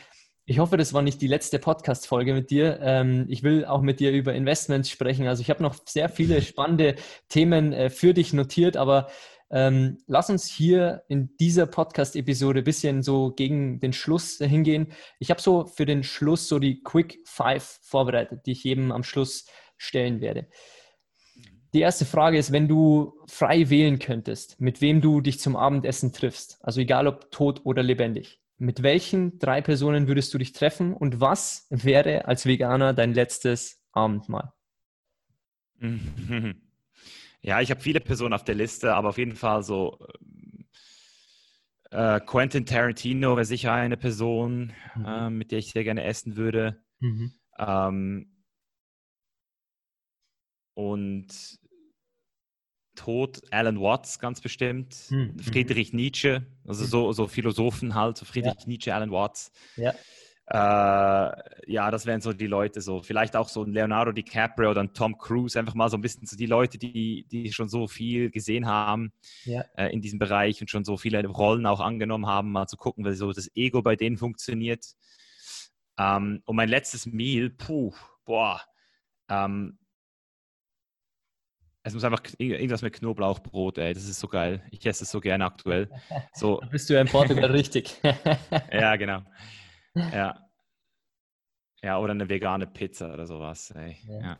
[0.48, 2.78] Ich hoffe, das war nicht die letzte Podcast-Folge mit dir.
[2.80, 5.26] Ähm, ich will auch mit dir über Investments sprechen.
[5.26, 6.94] Also ich habe noch sehr viele spannende
[7.28, 9.08] Themen äh, für dich notiert, aber
[9.50, 14.92] ähm, lass uns hier in dieser Podcast-Episode ein bisschen so gegen den Schluss hingehen.
[15.18, 19.04] Ich habe so für den Schluss so die Quick Five vorbereitet, die ich jedem am
[19.04, 20.48] Schluss stellen werde.
[21.74, 26.12] Die erste Frage ist, wenn du frei wählen könntest, mit wem du dich zum Abendessen
[26.12, 30.94] triffst, also egal ob tot oder lebendig, mit welchen drei Personen würdest du dich treffen
[30.94, 34.52] und was wäre als Veganer dein letztes Abendmahl?
[37.42, 39.98] Ja, ich habe viele Personen auf der Liste, aber auf jeden Fall so
[41.90, 45.04] äh, Quentin Tarantino wäre sicher eine Person, mhm.
[45.04, 46.82] äh, mit der ich sehr gerne essen würde.
[47.00, 47.32] Mhm.
[47.58, 48.32] Ähm,
[50.74, 51.58] und
[52.96, 55.38] Tod Alan Watts ganz bestimmt, mhm.
[55.38, 56.88] Friedrich Nietzsche, also mhm.
[56.88, 58.66] so, so Philosophen halt, so Friedrich ja.
[58.66, 59.52] Nietzsche, Alan Watts.
[59.76, 59.94] Ja.
[60.48, 60.56] Äh,
[61.66, 63.02] ja, das wären so die Leute so.
[63.02, 66.26] Vielleicht auch so ein Leonardo DiCaprio oder ein Tom Cruise, einfach mal so ein bisschen
[66.26, 69.12] so die Leute, die, die schon so viel gesehen haben
[69.44, 69.64] ja.
[69.76, 73.04] äh, in diesem Bereich und schon so viele Rollen auch angenommen haben, mal zu gucken,
[73.04, 74.84] wie so das Ego bei denen funktioniert.
[75.98, 77.92] Ähm, und mein letztes Meal, puh,
[78.24, 78.60] boah,
[79.28, 79.78] ähm,
[81.82, 83.94] es muss einfach irgendwas mit Knoblauchbrot, ey.
[83.94, 84.60] Das ist so geil.
[84.72, 85.88] Ich esse es so gerne aktuell.
[86.34, 86.58] So.
[86.60, 88.00] Da bist du ja in Portugal richtig.
[88.72, 89.22] ja, genau.
[89.96, 90.42] Ja.
[91.82, 93.72] Ja, oder eine vegane Pizza oder sowas.
[94.08, 94.20] Ja.
[94.20, 94.38] ja.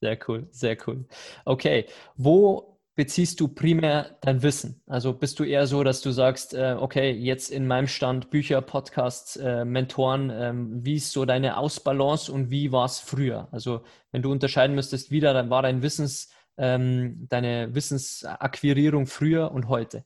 [0.00, 1.06] Sehr cool, sehr cool.
[1.44, 4.82] Okay, wo beziehst du primär dein Wissen?
[4.86, 8.60] Also bist du eher so, dass du sagst, äh, okay, jetzt in meinem Stand Bücher,
[8.60, 13.48] Podcasts, äh, Mentoren, ähm, wie ist so deine Ausbalance und wie war es früher?
[13.50, 19.68] Also wenn du unterscheiden müsstest, wie da war dein Wissens, ähm, deine Wissensakquirierung früher und
[19.68, 20.04] heute?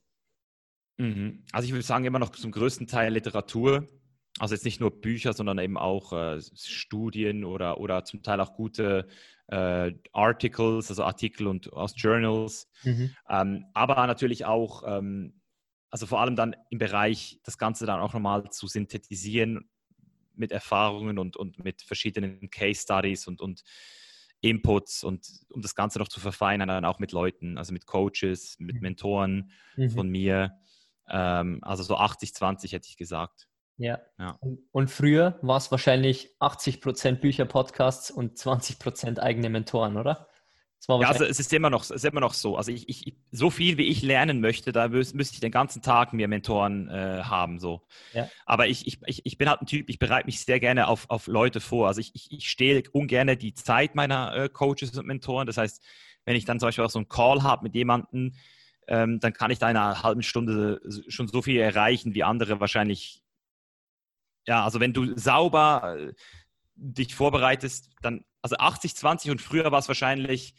[0.97, 1.45] Mhm.
[1.53, 3.87] Also ich würde sagen, immer noch zum größten Teil Literatur.
[4.39, 8.55] Also jetzt nicht nur Bücher, sondern eben auch äh, Studien oder, oder zum Teil auch
[8.55, 9.09] gute
[9.49, 12.69] äh, Articles, also Artikel und aus Journals.
[12.85, 13.15] Mhm.
[13.29, 15.41] Ähm, aber natürlich auch, ähm,
[15.91, 19.69] also vor allem dann im Bereich, das Ganze dann auch nochmal zu synthetisieren
[20.35, 23.65] mit Erfahrungen und, und mit verschiedenen Case Studies und, und
[24.41, 28.57] Inputs und um das Ganze noch zu verfeinern, dann auch mit Leuten, also mit Coaches,
[28.61, 28.83] mit mhm.
[28.83, 29.91] Mentoren mhm.
[29.91, 30.59] von mir.
[31.09, 33.48] Ähm, also so 80-20 hätte ich gesagt.
[33.79, 34.01] Ja.
[34.19, 34.39] ja.
[34.73, 40.29] Und früher war es wahrscheinlich 80% Bücher, Podcasts und 20% eigene Mentoren, oder?
[40.87, 42.57] ja, also es ist immer noch, es ist immer noch so.
[42.57, 46.13] Also ich, ich, so viel wie ich lernen möchte, da müsste ich den ganzen Tag
[46.13, 47.59] mir Mentoren äh, haben.
[47.59, 47.83] So.
[48.15, 48.29] Ja.
[48.47, 51.27] Aber ich, ich, ich bin halt ein Typ, ich bereite mich sehr gerne auf, auf
[51.27, 51.89] Leute vor.
[51.89, 55.47] Also ich, ich, ich stehle ungern die Zeit meiner äh, Coaches und Mentoren.
[55.47, 55.85] Das heißt,
[56.25, 58.35] wenn ich dann zum Beispiel auch so einen Call habe mit jemandem,
[58.87, 62.61] ähm, dann kann ich da in einer halben Stunde schon so viel erreichen, wie andere
[62.61, 63.23] wahrscheinlich
[64.49, 66.13] ja, also wenn du sauber äh,
[66.75, 70.55] dich vorbereitest, dann, also 80, 20 und früher war es wahrscheinlich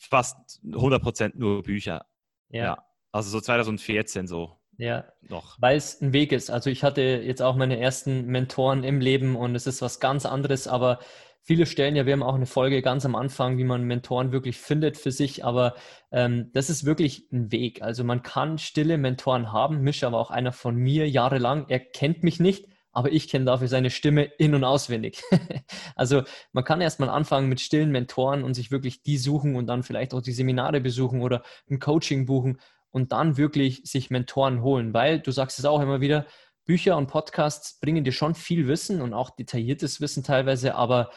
[0.00, 2.06] fast 100% nur Bücher.
[2.48, 2.64] Ja.
[2.64, 2.84] ja.
[3.12, 4.58] Also so 2014 so.
[4.78, 5.60] Ja, noch.
[5.60, 6.50] Weil es ein Weg ist.
[6.50, 10.24] Also ich hatte jetzt auch meine ersten Mentoren im Leben und es ist was ganz
[10.24, 10.98] anderes, aber
[11.42, 14.58] viele stellen ja, wir haben auch eine Folge ganz am Anfang, wie man Mentoren wirklich
[14.58, 15.74] findet für sich, aber
[16.10, 17.82] ähm, das ist wirklich ein Weg.
[17.82, 19.82] Also man kann stille Mentoren haben.
[19.82, 21.66] Mischa war auch einer von mir jahrelang.
[21.68, 25.22] Er kennt mich nicht, aber ich kenne dafür seine Stimme in- und auswendig.
[25.96, 29.82] also man kann erstmal anfangen mit stillen Mentoren und sich wirklich die suchen und dann
[29.82, 34.94] vielleicht auch die Seminare besuchen oder ein Coaching buchen und dann wirklich sich Mentoren holen,
[34.94, 36.26] weil du sagst es auch immer wieder,
[36.64, 41.10] Bücher und Podcasts bringen dir schon viel Wissen und auch detailliertes Wissen teilweise, aber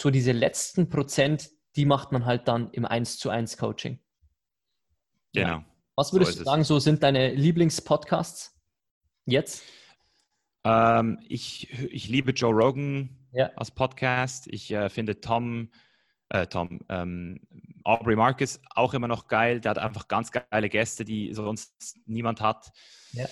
[0.00, 4.00] so diese letzten Prozent, die macht man halt dann im 1 zu 1 Coaching.
[5.34, 5.62] Genau.
[5.94, 8.58] Was würdest so du sagen, so sind deine Lieblingspodcasts
[9.26, 9.62] jetzt?
[10.64, 13.50] Ähm, ich, ich liebe Joe Rogan ja.
[13.56, 14.46] als Podcast.
[14.48, 15.70] Ich äh, finde Tom,
[16.30, 17.40] äh, Tom, ähm,
[17.84, 19.60] Aubrey Marcus auch immer noch geil.
[19.60, 22.70] Der hat einfach ganz geile Gäste, die sonst niemand hat.
[23.12, 23.26] Ja.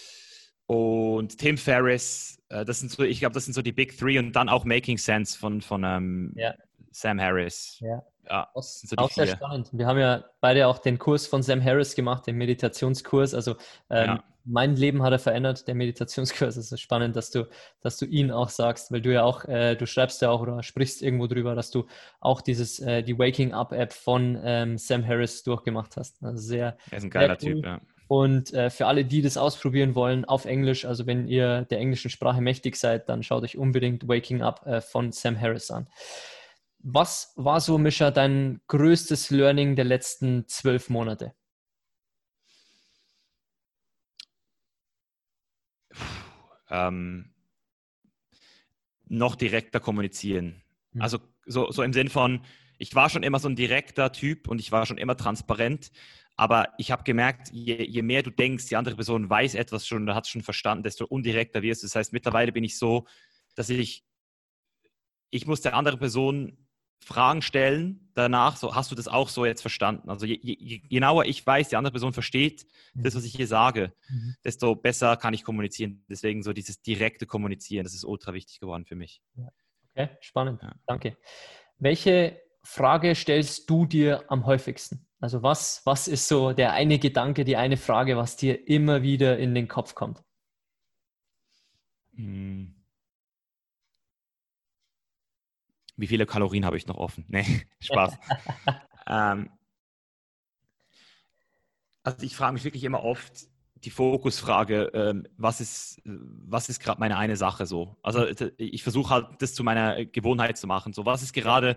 [0.67, 4.19] Und Tim Ferriss, äh, das sind so, ich glaube, das sind so die Big Three
[4.19, 6.55] und dann auch Making Sense von, von ähm, ja.
[6.91, 7.79] Sam Harris.
[7.81, 8.03] Ja.
[8.29, 9.69] Ja, das sind so auch sehr spannend.
[9.73, 13.35] Wir haben ja beide auch den Kurs von Sam Harris gemacht, den Meditationskurs.
[13.35, 13.53] Also
[13.89, 14.25] ähm, ja.
[14.47, 16.57] Mein Leben hat er verändert, der Meditationskurs.
[16.57, 17.49] Es ist spannend, dass du,
[17.81, 20.63] dass du ihn auch sagst, weil du ja auch, äh, du schreibst ja auch oder
[20.63, 21.87] sprichst irgendwo drüber, dass du
[22.21, 26.23] auch dieses, äh, die Waking Up App von ähm, Sam Harris durchgemacht hast.
[26.23, 26.77] Also sehr.
[26.91, 27.81] Er ist ein geiler Typ, ja.
[28.09, 32.11] Und äh, für alle, die das ausprobieren wollen, auf Englisch, also wenn ihr der englischen
[32.11, 35.89] Sprache mächtig seid, dann schaut euch unbedingt Waking Up äh, von Sam Harris an.
[36.79, 41.33] Was war so, Mischa, dein größtes Learning der letzten zwölf Monate?
[46.71, 47.33] Ähm,
[49.09, 50.63] noch direkter kommunizieren.
[50.93, 51.03] Mhm.
[51.03, 52.43] Also so, so im Sinn von,
[52.79, 55.91] ich war schon immer so ein direkter Typ und ich war schon immer transparent,
[56.37, 60.03] aber ich habe gemerkt, je, je, mehr du denkst, die andere Person weiß etwas schon
[60.03, 61.87] oder hat es schon verstanden, desto undirekter wirst du.
[61.87, 63.07] Das heißt, mittlerweile bin ich so,
[63.55, 64.05] dass ich,
[65.31, 66.66] ich muss der anderen Person
[66.99, 70.09] Fragen stellen danach, so hast du das auch so jetzt verstanden?
[70.09, 73.03] Also je, je, je genauer ich weiß, die andere Person versteht mhm.
[73.03, 74.35] das, was ich hier sage, mhm.
[74.45, 76.05] desto besser kann ich kommunizieren.
[76.09, 79.21] Deswegen so dieses direkte Kommunizieren, das ist ultra wichtig geworden für mich.
[79.95, 80.63] Okay, spannend.
[80.63, 80.75] Ja.
[80.87, 81.17] Danke.
[81.79, 85.07] Welche Frage stellst du dir am häufigsten?
[85.21, 89.39] Also was, was ist so der eine Gedanke, die eine Frage, was dir immer wieder
[89.39, 90.23] in den Kopf kommt?
[92.15, 92.75] Hm.
[95.97, 97.25] Wie viele Kalorien habe ich noch offen?
[97.29, 98.17] Nee, Spaß.
[99.07, 99.51] ähm,
[102.03, 106.99] also ich frage mich wirklich immer oft die Fokusfrage, ähm, was ist, was ist gerade
[106.99, 107.97] meine eine Sache so?
[108.03, 108.27] Also
[108.57, 110.93] ich versuche halt das zu meiner Gewohnheit zu machen.
[110.93, 111.77] So, was ist gerade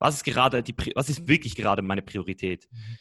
[0.00, 2.66] was ist gerade die, was ist wirklich gerade meine Priorität?
[2.72, 2.98] Mhm.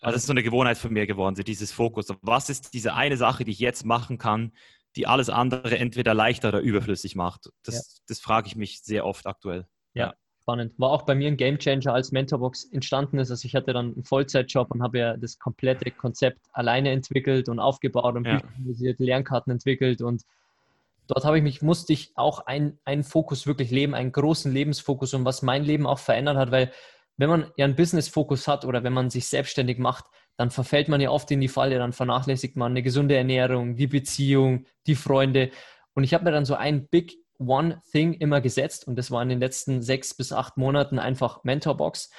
[0.00, 2.06] Also das ist so eine Gewohnheit von mir geworden, so dieses Fokus.
[2.22, 4.52] Was ist diese eine Sache, die ich jetzt machen kann,
[4.94, 7.50] die alles andere entweder leichter oder überflüssig macht?
[7.64, 8.02] Das, ja.
[8.06, 9.66] das frage ich mich sehr oft aktuell.
[9.96, 10.72] Ja, spannend.
[10.78, 13.30] War auch bei mir ein Gamechanger, als Mentorbox entstanden ist.
[13.30, 17.58] Also ich hatte dann einen Vollzeitjob und habe ja das komplette Konzept alleine entwickelt und
[17.58, 18.40] aufgebaut und ja.
[18.58, 20.22] Bücher Lernkarten entwickelt und
[21.08, 25.14] dort habe ich mich, musste ich auch einen, einen Fokus wirklich leben, einen großen Lebensfokus
[25.14, 26.72] und was mein Leben auch verändert hat, weil
[27.16, 30.04] wenn man ja einen Business-Fokus hat oder wenn man sich selbstständig macht,
[30.36, 33.86] dann verfällt man ja oft in die Falle, dann vernachlässigt man eine gesunde Ernährung, die
[33.86, 35.50] Beziehung, die Freunde.
[35.94, 39.22] Und ich habe mir dann so ein Big One Thing immer gesetzt und das war
[39.22, 42.10] in den letzten sechs bis acht Monaten einfach Mentorbox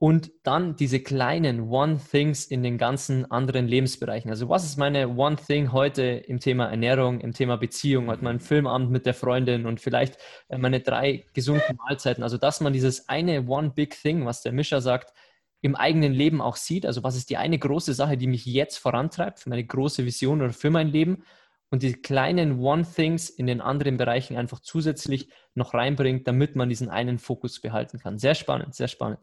[0.00, 4.30] und dann diese kleinen One Things in den ganzen anderen Lebensbereichen.
[4.30, 8.40] Also was ist meine One Thing heute im Thema Ernährung, im Thema Beziehung, heute mein
[8.40, 10.16] Filmabend mit der Freundin und vielleicht
[10.48, 12.24] äh, meine drei gesunden Mahlzeiten.
[12.24, 15.12] Also dass man dieses eine One Big Thing, was der Mischer sagt,
[15.60, 16.86] im eigenen Leben auch sieht.
[16.86, 20.40] Also was ist die eine große Sache, die mich jetzt vorantreibt, für meine große Vision
[20.40, 21.24] oder für mein Leben
[21.70, 26.68] und die kleinen One Things in den anderen Bereichen einfach zusätzlich noch reinbringt, damit man
[26.68, 28.18] diesen einen Fokus behalten kann.
[28.18, 29.20] Sehr spannend, sehr spannend.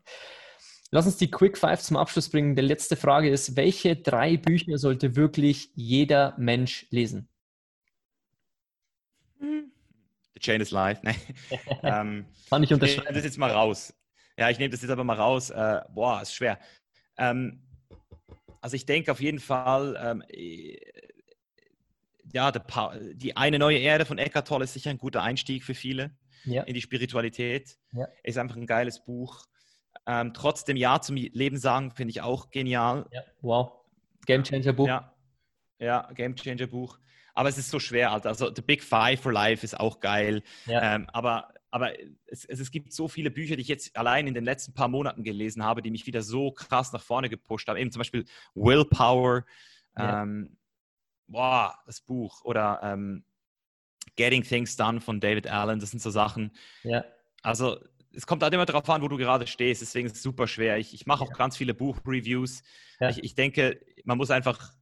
[0.91, 2.55] Lass uns die Quick Five zum Abschluss bringen.
[2.55, 7.27] Die letzte Frage ist, welche drei Bücher sollte wirklich jeder Mensch lesen?
[9.39, 11.01] The Chain is Life.
[11.03, 11.15] Nee.
[11.83, 12.99] ähm, Kann ich unterschreiben.
[13.01, 13.93] Ich nehme das jetzt mal raus.
[14.37, 15.49] Ja, ich nehme das jetzt aber mal raus.
[15.49, 16.59] Äh, boah, ist schwer.
[17.17, 17.63] Ähm,
[18.61, 20.77] also ich denke auf jeden Fall, ähm, äh,
[22.33, 26.11] ja, die eine neue Erde von Eckhart Tolle ist sicher ein guter Einstieg für viele
[26.45, 26.63] ja.
[26.63, 27.77] in die Spiritualität.
[27.93, 28.07] Ja.
[28.23, 29.45] Ist einfach ein geiles Buch.
[30.05, 33.05] Ähm, trotzdem Ja zum Leben sagen, finde ich auch genial.
[33.11, 33.71] Ja, wow.
[34.25, 34.87] Game Changer Buch.
[34.87, 35.13] Ja,
[35.79, 36.99] ja Game Changer Buch.
[37.33, 38.29] Aber es ist so schwer, Alter.
[38.29, 40.41] Also The Big Five for Life ist auch geil.
[40.67, 41.91] Ähm, aber aber
[42.25, 45.23] es, es, gibt so viele Bücher, die ich jetzt allein in den letzten paar Monaten
[45.23, 47.77] gelesen habe, die mich wieder so krass nach vorne gepusht haben.
[47.77, 48.25] Eben zum Beispiel
[48.55, 49.43] Willpower.
[49.97, 50.56] Ähm,
[51.27, 52.43] boah, das Buch.
[52.43, 53.23] Oder ähm,
[54.15, 55.79] Getting Things Done von David Allen.
[55.79, 56.51] Das sind so Sachen.
[56.83, 57.05] Ja.
[57.43, 57.79] Also
[58.13, 60.77] es kommt halt immer darauf an, wo du gerade stehst, deswegen ist es super schwer.
[60.77, 61.35] Ich, ich mache auch ja.
[61.35, 62.63] ganz viele Buchreviews.
[62.99, 63.09] Ja.
[63.09, 64.73] Ich, ich, denke, man muss einfach,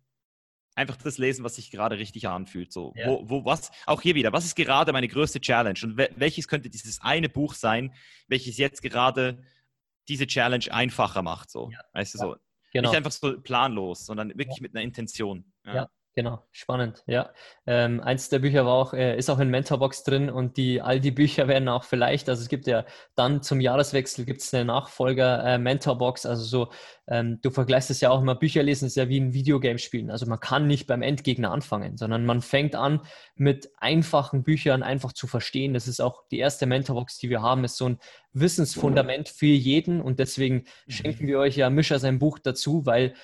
[0.74, 2.72] einfach das lesen, was sich gerade richtig anfühlt.
[2.72, 3.08] So, ja.
[3.08, 5.80] wo, wo, was, auch hier wieder, was ist gerade meine größte Challenge?
[5.84, 7.94] Und welches könnte dieses eine Buch sein,
[8.28, 9.44] welches jetzt gerade
[10.08, 11.50] diese Challenge einfacher macht?
[11.50, 12.36] So, weißt du, so.
[12.72, 12.90] Genau.
[12.90, 15.46] Nicht einfach so planlos, sondern wirklich mit einer Intention.
[15.66, 15.90] ja.
[16.18, 17.30] Genau, spannend, ja.
[17.68, 21.02] Ähm, eins der Bücher war auch, äh, ist auch in Mentorbox drin und die, all
[21.02, 22.86] die Bücher werden auch vielleicht, also es gibt ja
[23.16, 26.72] dann zum Jahreswechsel gibt es eine Nachfolger äh, Mentorbox, also so,
[27.08, 30.10] ähm, du vergleichst es ja auch immer, Bücher lesen ist ja wie ein Videogame spielen,
[30.10, 33.02] also man kann nicht beim Endgegner anfangen, sondern man fängt an
[33.36, 35.74] mit einfachen Büchern einfach zu verstehen.
[35.74, 38.00] Das ist auch die erste Mentorbox, die wir haben, ist so ein
[38.32, 40.92] Wissensfundament für jeden und deswegen mhm.
[40.92, 43.16] schenken wir euch ja Mischer sein Buch dazu, weil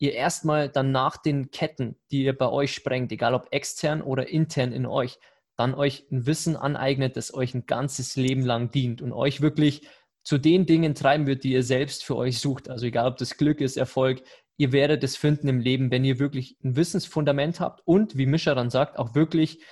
[0.00, 4.28] ihr erstmal dann nach den Ketten, die ihr bei euch sprengt, egal ob extern oder
[4.28, 5.18] intern in euch,
[5.56, 9.86] dann euch ein Wissen aneignet, das euch ein ganzes Leben lang dient und euch wirklich
[10.24, 12.70] zu den Dingen treiben wird, die ihr selbst für euch sucht.
[12.70, 14.22] Also egal, ob das Glück ist, Erfolg,
[14.56, 18.54] ihr werdet es finden im Leben, wenn ihr wirklich ein Wissensfundament habt und, wie Mischa
[18.54, 19.62] dann sagt, auch wirklich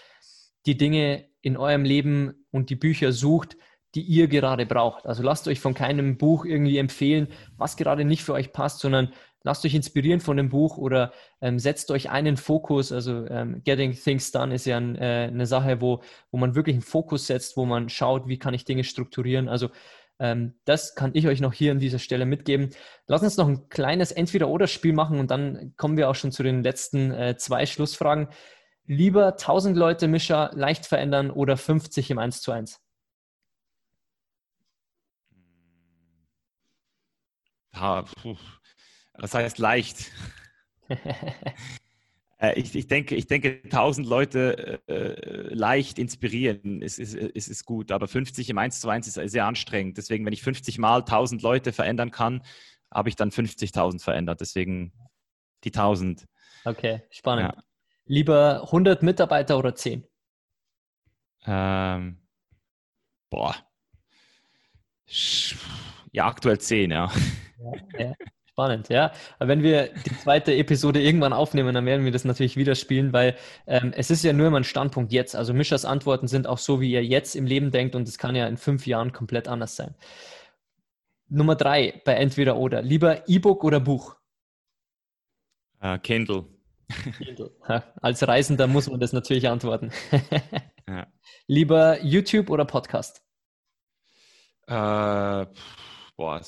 [0.66, 3.56] die Dinge in eurem Leben und die Bücher sucht,
[3.94, 5.06] die ihr gerade braucht.
[5.06, 9.12] Also lasst euch von keinem Buch irgendwie empfehlen, was gerade nicht für euch passt, sondern
[9.42, 12.92] lasst euch inspirieren von dem Buch oder ähm, setzt euch einen Fokus.
[12.92, 16.74] Also ähm, Getting Things Done ist ja ein, äh, eine Sache, wo, wo man wirklich
[16.74, 19.48] einen Fokus setzt, wo man schaut, wie kann ich Dinge strukturieren.
[19.48, 19.70] Also
[20.18, 22.70] ähm, das kann ich euch noch hier an dieser Stelle mitgeben.
[23.06, 26.62] Lass uns noch ein kleines Entweder-Oder-Spiel machen und dann kommen wir auch schon zu den
[26.62, 28.28] letzten äh, zwei Schlussfragen.
[28.86, 32.80] lieber 1000 Leute Mischer leicht verändern oder 50 im 1 zu 1?
[39.14, 40.10] Das heißt leicht.
[42.40, 47.64] Äh, ich, ich, denke, ich denke, 1000 Leute äh, leicht inspirieren ist, ist, ist, ist
[47.64, 49.98] gut, aber 50 im 1 zu 1 ist sehr anstrengend.
[49.98, 52.42] Deswegen, wenn ich 50 Mal 1000 Leute verändern kann,
[52.92, 54.40] habe ich dann 50.000 verändert.
[54.40, 54.92] Deswegen
[55.64, 56.26] die 1000.
[56.64, 57.52] Okay, spannend.
[57.54, 57.62] Ja.
[58.06, 60.06] Lieber 100 Mitarbeiter oder 10?
[61.44, 62.22] Ähm,
[63.30, 63.54] boah.
[66.18, 67.12] Ja, aktuell 10, ja.
[67.94, 68.12] ja, ja.
[68.50, 69.12] Spannend, ja.
[69.38, 73.12] Aber wenn wir die zweite Episode irgendwann aufnehmen, dann werden wir das natürlich wieder spielen,
[73.12, 73.36] weil
[73.68, 75.36] ähm, es ist ja nur immer ein Standpunkt jetzt.
[75.36, 78.34] Also Mischers Antworten sind auch so, wie ihr jetzt im Leben denkt und es kann
[78.34, 79.94] ja in fünf Jahren komplett anders sein.
[81.28, 82.82] Nummer drei bei Entweder oder.
[82.82, 84.16] Lieber E-Book oder Buch?
[85.80, 86.46] Uh, Kindle.
[87.16, 87.52] Kindle.
[88.02, 89.92] Als Reisender muss man das natürlich antworten.
[90.88, 91.06] ja.
[91.46, 93.22] Lieber YouTube oder Podcast?
[94.68, 95.46] Uh,
[96.18, 96.42] boah,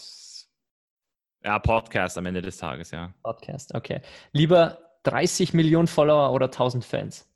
[1.43, 3.15] ja, Podcast am Ende des Tages, ja.
[3.23, 4.03] Podcast, okay.
[4.33, 7.27] Lieber 30 Millionen Follower oder 1000 Fans?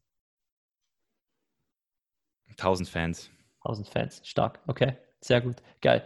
[2.50, 3.30] 1000 Fans.
[3.60, 4.96] 1000 Fans, stark, okay.
[5.20, 6.04] Sehr gut, geil.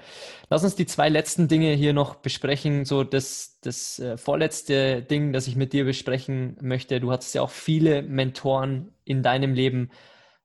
[0.48, 2.84] Lass uns die zwei letzten Dinge hier noch besprechen.
[2.84, 7.00] So das, das äh, vorletzte Ding, das ich mit dir besprechen möchte.
[7.00, 9.90] Du hattest ja auch viele Mentoren in deinem Leben.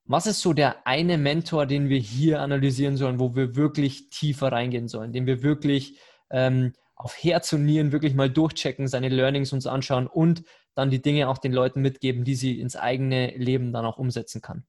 [0.06, 4.52] Was ist so der eine Mentor, den wir hier analysieren sollen, wo wir wirklich tiefer
[4.52, 5.98] reingehen sollen, den wir wirklich
[6.30, 10.44] ähm, auf Herz und Nieren wirklich mal durchchecken, seine Learnings uns anschauen und
[10.74, 14.42] dann die Dinge auch den Leuten mitgeben, die sie ins eigene Leben dann auch umsetzen
[14.42, 14.64] kann.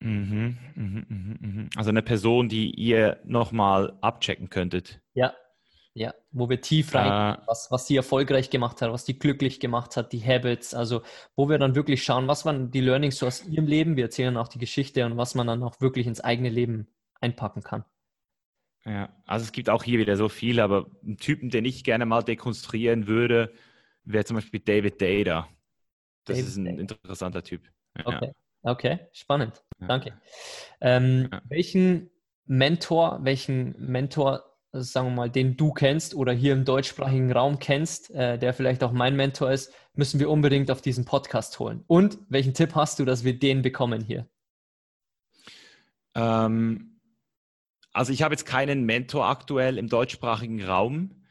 [0.00, 1.70] Mhm, mhm, mhm, mhm.
[1.74, 5.00] also eine Person, die ihr nochmal abchecken könntet.
[5.14, 5.34] Ja,
[5.96, 9.60] ja, wo wir tief rein, äh, was, was die erfolgreich gemacht hat, was die glücklich
[9.60, 11.00] gemacht hat, die Habits, also
[11.36, 14.36] wo wir dann wirklich schauen, was waren die Learnings so aus ihrem Leben, wir erzählen
[14.36, 16.86] auch die Geschichte und was man dann auch wirklich ins eigene Leben
[17.22, 17.86] einpacken kann.
[18.84, 22.04] Ja, also es gibt auch hier wieder so viele, aber ein Typen, den ich gerne
[22.04, 23.54] mal dekonstruieren würde,
[24.04, 25.48] wäre zum Beispiel David Data.
[26.26, 26.80] Das David ist ein Data.
[26.80, 27.62] interessanter Typ.
[27.96, 28.06] Ja.
[28.06, 28.32] Okay.
[28.64, 29.64] okay, spannend.
[29.80, 29.86] Ja.
[29.86, 30.20] Danke.
[30.82, 31.40] Ähm, ja.
[31.48, 32.10] Welchen
[32.44, 38.10] Mentor, welchen Mentor, sagen wir mal, den du kennst oder hier im deutschsprachigen Raum kennst,
[38.10, 41.82] äh, der vielleicht auch mein Mentor ist, müssen wir unbedingt auf diesen Podcast holen.
[41.86, 44.28] Und welchen Tipp hast du, dass wir den bekommen hier?
[46.14, 47.00] Ähm,
[47.92, 51.22] also ich habe jetzt keinen Mentor aktuell im deutschsprachigen Raum,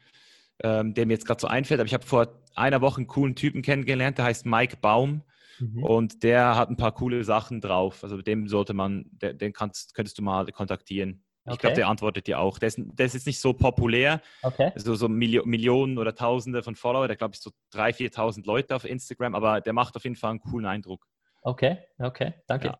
[0.62, 3.36] ähm, der mir jetzt gerade so einfällt, aber ich habe vor einer Woche einen coolen
[3.36, 5.22] Typen kennengelernt, der heißt Mike Baum.
[5.58, 5.82] Mhm.
[5.82, 8.02] Und der hat ein paar coole Sachen drauf.
[8.02, 11.24] Also dem sollte man, den kannst, könntest du mal kontaktieren.
[11.46, 11.54] Okay.
[11.54, 12.58] Ich glaube, der antwortet dir auch.
[12.58, 14.20] Der ist, der ist jetzt nicht so populär.
[14.42, 14.72] Okay.
[14.74, 17.06] Also so Milio Millionen oder Tausende von Follower.
[17.06, 19.34] Der glaube ich so 3.000, 4.000 Leute auf Instagram.
[19.34, 21.06] Aber der macht auf jeden Fall einen coolen Eindruck.
[21.42, 22.66] Okay, okay, danke.
[22.68, 22.78] Ja.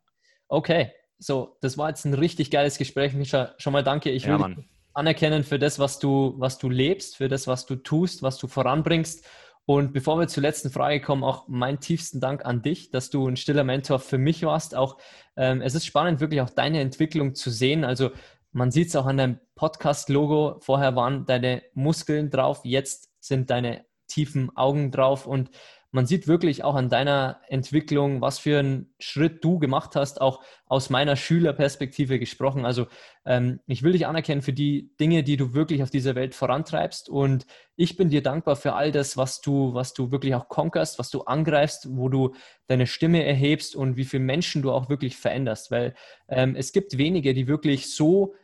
[0.48, 3.54] Okay, so, das war jetzt ein richtig geiles Gespräch, Micha.
[3.58, 4.10] Schon mal danke.
[4.10, 4.50] Ich will ja,
[4.92, 8.48] anerkennen für das, was du, was du lebst, für das, was du tust, was du
[8.48, 9.24] voranbringst.
[9.66, 13.26] Und bevor wir zur letzten Frage kommen, auch meinen tiefsten Dank an dich, dass du
[13.26, 14.76] ein stiller Mentor für mich warst.
[14.76, 14.96] Auch
[15.36, 17.84] ähm, es ist spannend, wirklich auch deine Entwicklung zu sehen.
[17.84, 18.10] Also
[18.56, 20.60] man sieht es auch an deinem Podcast-Logo.
[20.60, 25.50] Vorher waren deine Muskeln drauf, jetzt sind deine tiefen Augen drauf und
[25.92, 30.42] man sieht wirklich auch an deiner Entwicklung, was für einen Schritt du gemacht hast, auch
[30.66, 32.66] aus meiner Schülerperspektive gesprochen.
[32.66, 32.86] Also
[33.24, 37.08] ähm, ich will dich anerkennen für die Dinge, die du wirklich auf dieser Welt vorantreibst
[37.08, 37.46] und
[37.76, 41.10] ich bin dir dankbar für all das, was du, was du wirklich auch conquerst, was
[41.10, 42.34] du angreifst, wo du
[42.66, 45.94] deine Stimme erhebst und wie viele Menschen du auch wirklich veränderst, weil
[46.28, 48.34] ähm, es gibt wenige, die wirklich so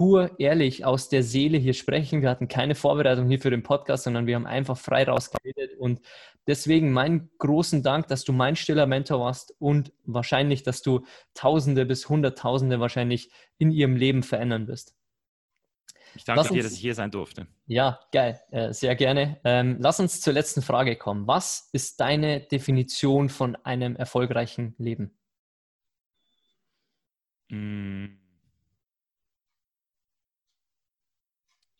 [0.00, 2.22] pur ehrlich aus der Seele hier sprechen.
[2.22, 5.74] Wir hatten keine Vorbereitung hier für den Podcast, sondern wir haben einfach frei rausgeredet.
[5.78, 6.00] Und
[6.46, 11.84] deswegen meinen großen Dank, dass du mein stiller Mentor warst und wahrscheinlich, dass du Tausende
[11.84, 14.96] bis Hunderttausende wahrscheinlich in ihrem Leben verändern wirst.
[16.14, 17.46] Ich danke uns, dir, dass ich hier sein durfte.
[17.66, 19.38] Ja, geil, äh, sehr gerne.
[19.44, 21.26] Ähm, lass uns zur letzten Frage kommen.
[21.26, 25.10] Was ist deine Definition von einem erfolgreichen Leben?
[27.50, 27.89] Mm.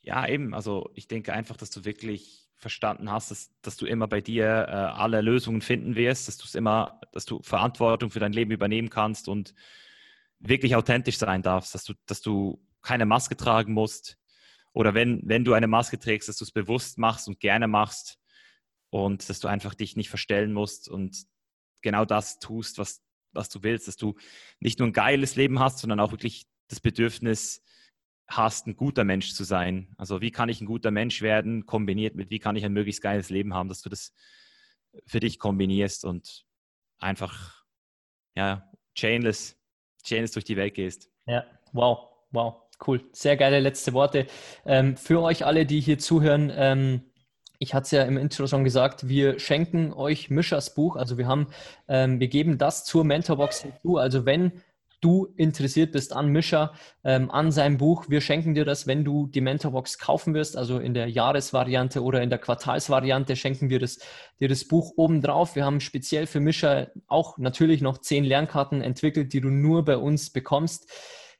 [0.03, 0.55] Ja, eben.
[0.55, 4.45] Also ich denke einfach, dass du wirklich verstanden hast, dass, dass du immer bei dir
[4.45, 8.51] äh, alle Lösungen finden wirst, dass du es immer, dass du Verantwortung für dein Leben
[8.51, 9.55] übernehmen kannst und
[10.39, 14.19] wirklich authentisch sein darfst, dass du, dass du keine Maske tragen musst.
[14.73, 18.19] Oder wenn, wenn du eine Maske trägst, dass du es bewusst machst und gerne machst
[18.91, 21.25] und dass du einfach dich nicht verstellen musst und
[21.83, 24.17] genau das tust, was, was du willst, dass du
[24.61, 27.63] nicht nur ein geiles Leben hast, sondern auch wirklich das Bedürfnis,
[28.31, 29.89] hast, ein guter Mensch zu sein.
[29.99, 33.03] Also wie kann ich ein guter Mensch werden, kombiniert mit, wie kann ich ein möglichst
[33.03, 34.15] geiles Leben haben, dass du das
[35.07, 36.05] für dich kombinierst.
[36.05, 36.45] Und
[36.99, 37.65] einfach
[38.37, 39.57] ja, chainless,
[40.05, 41.11] chainless durch die Welt gehst.
[41.27, 43.05] Ja, wow, wow, cool.
[43.13, 44.27] Sehr geile letzte Worte.
[44.65, 47.03] Ähm, für euch alle, die hier zuhören, ähm,
[47.59, 50.97] ich hatte es ja im Intro schon gesagt, wir schenken euch Mischers Buch.
[50.97, 51.49] Also wir haben,
[51.89, 53.99] ähm, wir geben das zur Mentorbox hinzu.
[53.99, 54.63] Also wenn
[55.01, 56.73] du interessiert bist an Mischer,
[57.05, 58.07] ähm, an seinem Buch.
[58.09, 62.23] Wir schenken dir das, wenn du die Mentorbox kaufen wirst, also in der Jahresvariante oder
[62.23, 63.99] in der Quartalsvariante schenken wir das,
[64.41, 65.57] dir das Buch obendrauf.
[65.57, 69.97] Wir haben speziell für Mischer auch natürlich noch zehn Lernkarten entwickelt, die du nur bei
[69.97, 70.91] uns bekommst.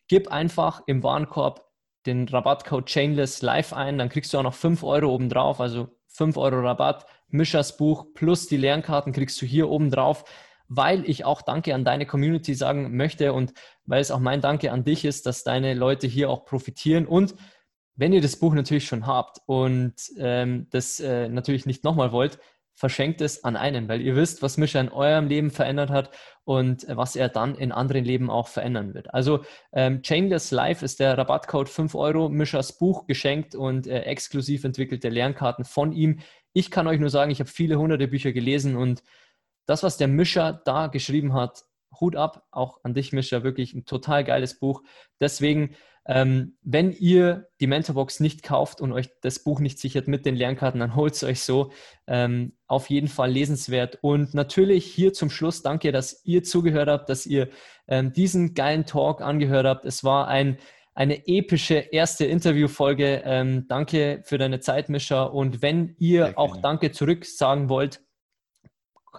[0.09, 1.67] Gib einfach im Warenkorb
[2.07, 6.37] den Rabattcode Chainless Live ein, dann kriegst du auch noch fünf Euro obendrauf, also fünf
[6.37, 7.07] Euro Rabatt.
[7.29, 10.25] Mischers Buch plus die Lernkarten kriegst du hier obendrauf
[10.71, 13.53] weil ich auch Danke an deine Community sagen möchte und
[13.87, 17.07] weil es auch mein Danke an dich ist, dass deine Leute hier auch profitieren.
[17.07, 17.35] Und
[17.97, 22.39] wenn ihr das Buch natürlich schon habt und ähm, das äh, natürlich nicht nochmal wollt,
[22.75, 26.11] verschenkt es an einen, weil ihr wisst, was Mischa in eurem Leben verändert hat
[26.45, 29.13] und äh, was er dann in anderen Leben auch verändern wird.
[29.13, 34.63] Also ähm, Chainless Life ist der Rabattcode 5 Euro, Mischas Buch geschenkt und äh, exklusiv
[34.63, 36.21] entwickelte Lernkarten von ihm.
[36.53, 39.03] Ich kann euch nur sagen, ich habe viele hunderte Bücher gelesen und
[39.71, 41.63] das, was der Mischer da geschrieben hat,
[42.01, 44.83] Hut ab, auch an dich, Mischer, wirklich ein total geiles Buch.
[45.21, 50.27] Deswegen, ähm, wenn ihr die Mentorbox nicht kauft und euch das Buch nicht sichert mit
[50.27, 51.71] den Lernkarten, dann holt es euch so.
[52.09, 53.99] Ähm, auf jeden Fall lesenswert.
[54.03, 57.49] Und natürlich hier zum Schluss danke, dass ihr zugehört habt, dass ihr
[57.87, 59.85] ähm, diesen geilen Talk angehört habt.
[59.85, 60.59] Es war ein,
[60.95, 63.23] eine epische erste Interviewfolge.
[63.25, 65.33] Ähm, danke für deine Zeit, Mischer.
[65.33, 68.01] Und wenn ihr auch Danke zurück sagen wollt,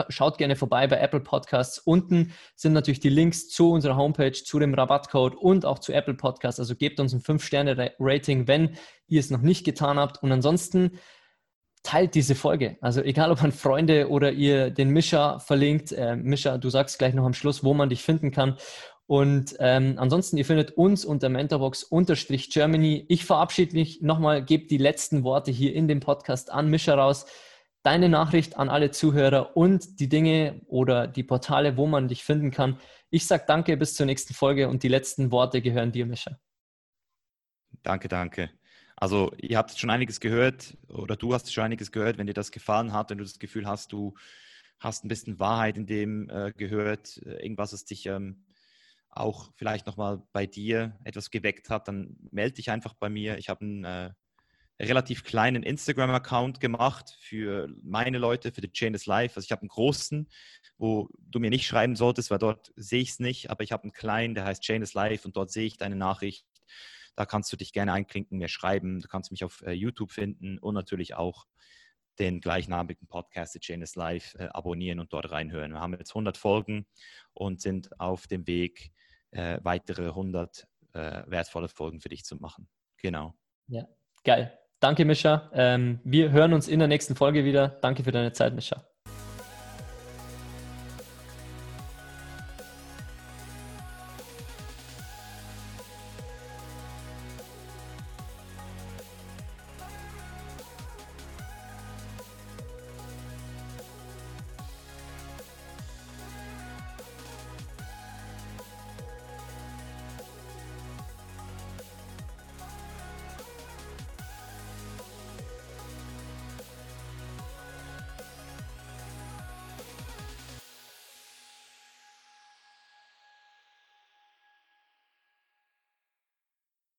[0.10, 1.80] schaut gerne vorbei bei Apple Podcasts.
[1.80, 6.14] Unten sind natürlich die Links zu unserer Homepage, zu dem Rabattcode und auch zu Apple
[6.14, 6.60] Podcasts.
[6.60, 8.78] Also gebt uns ein 5-Sterne-Rating, wenn
[9.08, 10.22] ihr es noch nicht getan habt.
[10.24, 11.00] Und ansonsten
[11.84, 12.78] teilt diese Folge.
[12.82, 15.92] Also egal ob an Freunde oder ihr den Mischa verlinkt.
[15.92, 18.58] Äh, Mischa, du sagst gleich noch am Schluss, wo man dich finden kann.
[19.08, 23.06] Und ähm, ansonsten, ihr findet uns unter Mentorbox-Germany.
[23.10, 27.26] Ich verabschiede mich nochmal, gebe die letzten Worte hier in dem Podcast an Mischa raus
[27.84, 32.52] deine Nachricht an alle Zuhörer und die Dinge oder die Portale, wo man dich finden
[32.52, 32.78] kann.
[33.10, 36.40] Ich sage danke, bis zur nächsten Folge und die letzten Worte gehören dir, Mischa.
[37.84, 38.52] Danke, danke.
[38.96, 42.52] Also ihr habt schon einiges gehört oder du hast schon einiges gehört, wenn dir das
[42.52, 44.14] gefallen hat, wenn du das Gefühl hast, du
[44.80, 48.46] hast ein bisschen Wahrheit in dem äh, gehört, äh, irgendwas, was dich ähm,
[49.10, 53.38] auch vielleicht nochmal bei dir etwas geweckt hat, dann melde dich einfach bei mir.
[53.38, 54.12] Ich habe einen äh,
[54.88, 59.36] relativ kleinen Instagram-Account gemacht für meine Leute, für The Chain is Life.
[59.36, 60.28] Also ich habe einen großen,
[60.78, 63.84] wo du mir nicht schreiben solltest, weil dort sehe ich es nicht, aber ich habe
[63.84, 66.46] einen kleinen, der heißt Chain is Life und dort sehe ich deine Nachricht.
[67.16, 69.00] Da kannst du dich gerne einklinken, mir schreiben.
[69.00, 71.46] Du kannst mich auf äh, YouTube finden und natürlich auch
[72.20, 75.74] den gleichnamigen Podcast The Chain is Life äh, abonnieren und dort reinhören.
[75.74, 76.88] Wir haben jetzt 100 Folgen
[77.34, 78.92] und sind auf dem Weg,
[79.32, 82.68] äh, weitere 100 äh, wertvolle Folgen für dich zu machen.
[82.98, 83.36] Genau.
[83.68, 83.88] Ja,
[84.24, 84.58] geil.
[84.82, 85.50] Danke, Mischa.
[85.54, 87.70] Ähm, wir hören uns in der nächsten Folge wieder.
[87.82, 88.84] Danke für deine Zeit, Mischa.